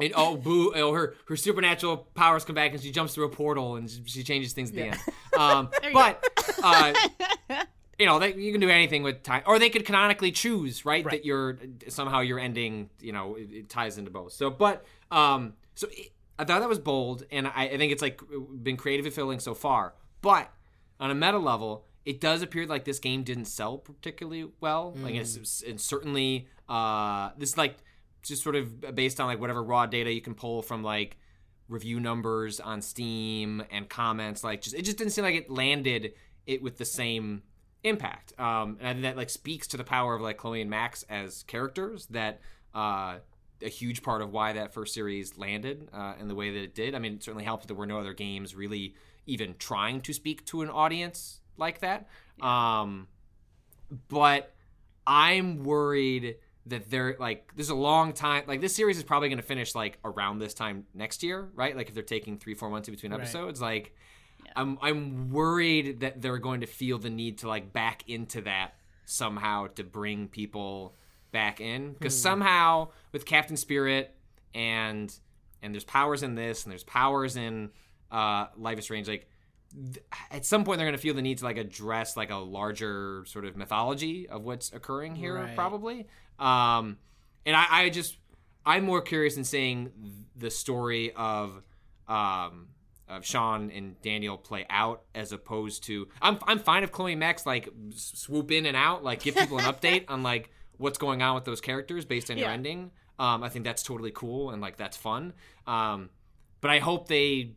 [0.00, 0.72] and oh boo!
[0.74, 4.02] Oh, her her supernatural powers come back and she jumps through a portal and she,
[4.06, 4.98] she changes things at the end.
[5.36, 6.24] Um, you but
[6.62, 6.92] uh,
[7.98, 11.04] you know, they, you can do anything with time, or they could canonically choose, right?
[11.04, 14.32] That you're somehow your ending, you know, it, it ties into both.
[14.32, 18.02] So, but um, so it, I thought that was bold, and I, I think it's
[18.02, 18.20] like
[18.62, 19.94] been creative and fulfilling so far.
[20.20, 20.52] But
[21.00, 24.94] on a meta level, it does appear like this game didn't sell particularly well.
[25.00, 27.76] Like it's, it's and certainly uh, this is like
[28.22, 31.16] just sort of based on like whatever raw data you can pull from like
[31.68, 34.44] review numbers on Steam and comments.
[34.44, 36.12] Like just it just didn't seem like it landed
[36.46, 37.42] it with the same
[37.86, 38.38] impact.
[38.38, 41.04] Um, and I think that like speaks to the power of like Chloe and Max
[41.08, 42.06] as characters.
[42.06, 42.40] That
[42.74, 43.18] uh,
[43.62, 46.74] a huge part of why that first series landed uh, in the way that it
[46.74, 46.94] did.
[46.94, 48.94] I mean, it certainly helped that there were no other games really
[49.26, 52.06] even trying to speak to an audience like that.
[52.40, 53.08] Um,
[54.08, 54.54] but
[55.06, 59.38] I'm worried that they're like there's a long time like this series is probably going
[59.38, 62.68] to finish like around this time next year right like if they're taking three four
[62.68, 63.20] months in between Right.
[63.20, 63.94] episodes like
[64.56, 68.74] i'm i'm worried that they're going to feel the need to like back into that
[69.04, 70.94] somehow to bring people
[71.30, 71.92] back in.
[71.92, 74.14] Because somehow with captain spirit
[74.54, 75.14] and
[75.62, 77.70] and there's powers in this and there's powers in
[78.10, 79.28] uh life is strange like
[79.92, 82.36] th- at some point they're going to feel the need to like address like a
[82.36, 85.54] larger sort of mythology of what's occurring here Right.
[85.54, 86.06] probably.
[86.38, 86.98] Um
[87.44, 88.16] and I, I just
[88.64, 89.90] i'm more curious in seeing
[90.36, 91.62] the story of
[92.08, 92.68] um
[93.08, 97.46] of Sean and Daniel play out as opposed to I'm I'm fine if Chloe Max
[97.46, 101.34] like swoop in and out like give people an update on like what's going on
[101.34, 102.90] with those characters based on your ending.
[103.18, 105.32] Um, I think that's totally cool and like that's fun.
[105.66, 106.10] Um,
[106.60, 107.54] but I hope they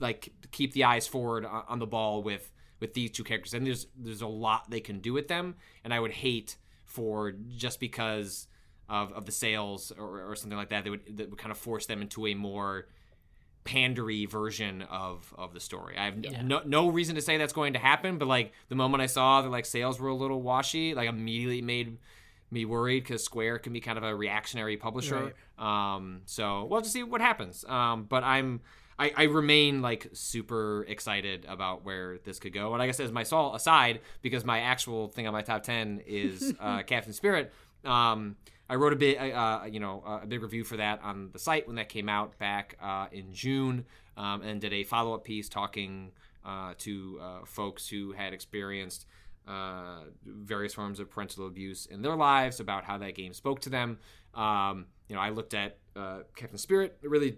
[0.00, 3.54] like keep the eyes forward on, on the ball with with these two characters.
[3.54, 5.54] And there's there's a lot they can do with them,
[5.84, 8.48] and I would hate for just because
[8.88, 11.58] of, of the sales or, or something like that, they would that would kind of
[11.58, 12.88] force them into a more
[13.64, 15.96] pandery version of of the story.
[15.96, 19.02] I have no no reason to say that's going to happen, but like the moment
[19.02, 21.98] I saw that like sales were a little washy, like immediately made
[22.50, 25.32] me worried because Square can be kind of a reactionary publisher.
[25.58, 27.64] Um, so we'll have to see what happens.
[27.64, 28.60] Um, but I'm
[28.98, 32.74] I, I remain like super excited about where this could go.
[32.74, 36.02] And I guess as my soul aside, because my actual thing on my top ten
[36.06, 37.52] is uh, Captain Spirit.
[37.84, 38.36] Um,
[38.72, 41.66] I wrote a bit, uh, you know, a big review for that on the site
[41.66, 43.84] when that came out back uh, in June,
[44.16, 46.10] um, and did a follow up piece talking
[46.42, 49.04] uh, to uh, folks who had experienced
[49.46, 53.68] uh, various forms of parental abuse in their lives, about how that game spoke to
[53.68, 53.98] them.
[54.32, 56.96] Um, you know, I looked at uh, Captain Spirit.
[57.02, 57.36] It really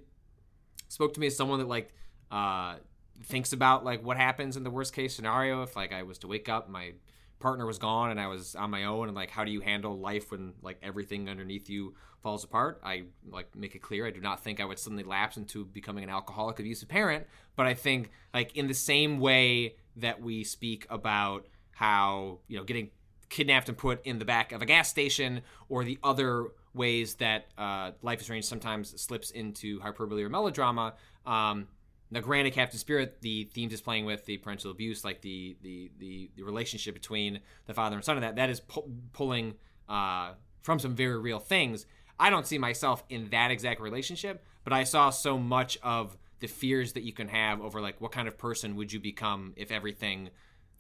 [0.87, 1.93] spoke to me as someone that like
[2.31, 2.77] uh,
[3.25, 6.29] thinks about like what happens in the worst case scenario if like I was to
[6.29, 6.93] wake up, my
[7.41, 9.99] partner was gone and I was on my own and like how do you handle
[9.99, 14.21] life when like everything underneath you falls apart I like make it clear I do
[14.21, 17.27] not think I would suddenly lapse into becoming an alcoholic abusive parent
[17.57, 22.65] but I think like in the same way that we speak about how you know
[22.65, 22.91] getting
[23.35, 27.47] kidnapped and put in the back of a gas station, or the other ways that
[27.59, 30.95] uh, Life is Strange sometimes slips into hyperbole or melodrama.
[31.27, 31.67] Um,
[32.11, 35.91] now, granted, Captain Spirit, the themes is playing with the parental abuse, like the the
[35.99, 39.55] the, the relationship between the father and son, and that that is pu- pulling
[39.89, 40.33] uh,
[40.63, 41.87] from some very real things.
[42.19, 46.47] I don't see myself in that exact relationship, but I saw so much of the
[46.47, 49.73] fears that you can have over like what kind of person would you become if
[49.73, 50.31] everything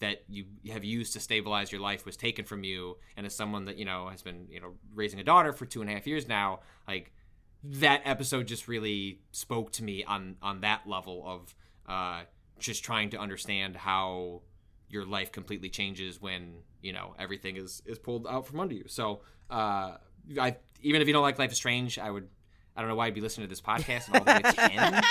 [0.00, 3.64] that you have used to stabilize your life was taken from you and as someone
[3.64, 6.06] that you know has been you know raising a daughter for two and a half
[6.06, 7.12] years now like
[7.64, 11.54] that episode just really spoke to me on on that level of
[11.88, 12.22] uh
[12.58, 14.42] just trying to understand how
[14.88, 18.84] your life completely changes when you know everything is is pulled out from under you.
[18.86, 19.96] So uh
[20.40, 22.26] i even if you don't like life is strange i would
[22.74, 24.72] i don't know why you'd be listening to this podcast and all the way to
[24.72, 25.04] end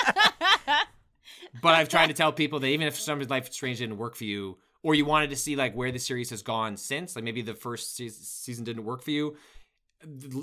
[1.62, 4.16] but I've tried to tell people that even if somebody's life is strange didn't work
[4.16, 7.24] for you, or you wanted to see like where the series has gone since, like
[7.24, 9.36] maybe the first se- season didn't work for you,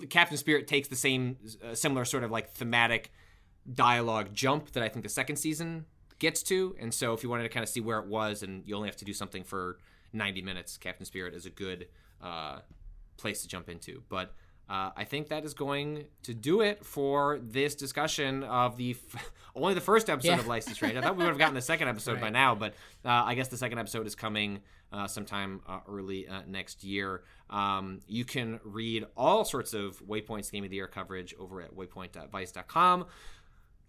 [0.10, 3.12] Captain Spirit takes the same uh, similar sort of like thematic
[3.72, 5.86] dialogue jump that I think the second season
[6.20, 6.76] gets to.
[6.80, 8.88] And so if you wanted to kind of see where it was, and you only
[8.88, 9.80] have to do something for
[10.14, 11.88] 90 minutes, Captain Spirit is a good
[12.22, 12.60] uh,
[13.18, 14.04] place to jump into.
[14.10, 14.34] But
[14.72, 19.32] uh, I think that is going to do it for this discussion of the f-
[19.56, 20.40] only the first episode Yeah.
[20.40, 20.96] of Life is Strange.
[20.96, 23.50] I thought we would have gotten the second episode by now, but uh, I guess
[23.50, 24.62] the second episode is coming
[24.94, 27.24] uh, sometime uh, early uh, next year.
[27.50, 31.76] Um, you can read all sorts of Waypoint's Game of the Year coverage over at
[31.76, 33.06] waypoint.vice.com.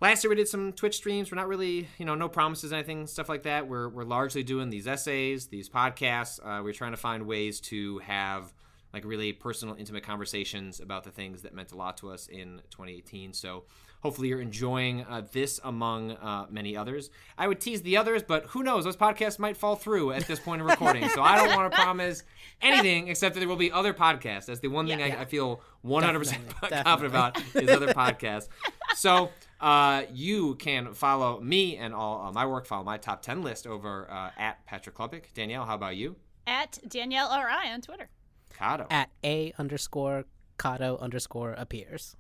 [0.01, 1.31] Last year we did some Twitch streams.
[1.31, 3.69] We're not really, you know, no promises, anything, stuff like that.
[3.69, 6.41] We're we're largely doing these essays, these podcasts.
[6.45, 8.53] Uh, we're trying to find ways to have
[8.93, 12.61] like really personal, intimate conversations about the things that meant a lot to us in
[12.71, 13.33] 2018.
[13.33, 13.65] So
[14.03, 17.11] hopefully you're enjoying uh, this among uh, many others.
[17.39, 18.85] I would tease the others, but who knows?
[18.85, 21.09] Those podcasts might fall through at this point in recording.
[21.09, 22.23] so I don't want to promise
[22.61, 24.47] anything except that there will be other podcasts.
[24.47, 28.49] That's the one thing I, I feel 100% Definitely, confident about is other podcasts.
[28.95, 29.31] So
[29.61, 33.67] uh, you can follow me and all uh, my work, follow my top 10 list
[33.67, 35.33] over uh, at Patrick Klepek.
[35.35, 36.17] Danielle, how about you?
[36.47, 37.73] At Danielle R.I.
[37.73, 38.11] on Twitter.
[38.57, 38.87] Kato.
[38.91, 40.25] At a underscore
[40.61, 42.15] Kato underscore appears.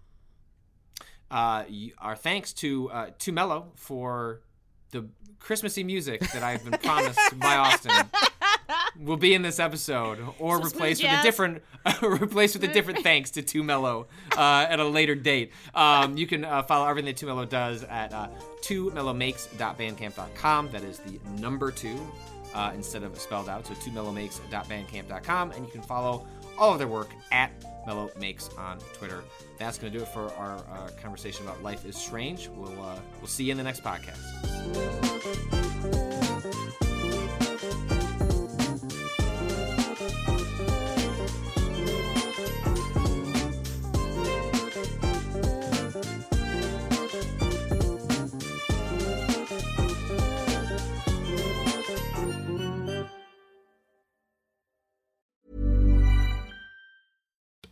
[1.31, 4.41] uh, y- our thanks to uh, to Mello for
[4.91, 5.07] the
[5.39, 7.93] Christmassy music that I've been promised by Austin
[9.01, 11.63] will be in this episode, or Some replaced with a different
[12.03, 14.07] replaced with a different thanks to Two Mello
[14.37, 15.53] uh, at a later date.
[15.75, 18.29] Um, you can uh, follow everything that Two Mello does at uh,
[18.63, 20.71] twomellomakes.bandcamp.com.
[20.71, 21.99] That is the number two
[22.55, 23.67] uh, instead of spelled out.
[23.67, 26.27] So twomellomakes.bandcamp.com, and you can follow
[26.59, 27.51] all of their work at
[27.87, 29.25] Mello Makes on Twitter.
[29.59, 32.49] That's going to do it for our uh, conversation about life is strange.
[32.49, 34.19] We'll uh, we'll see you in the next podcast.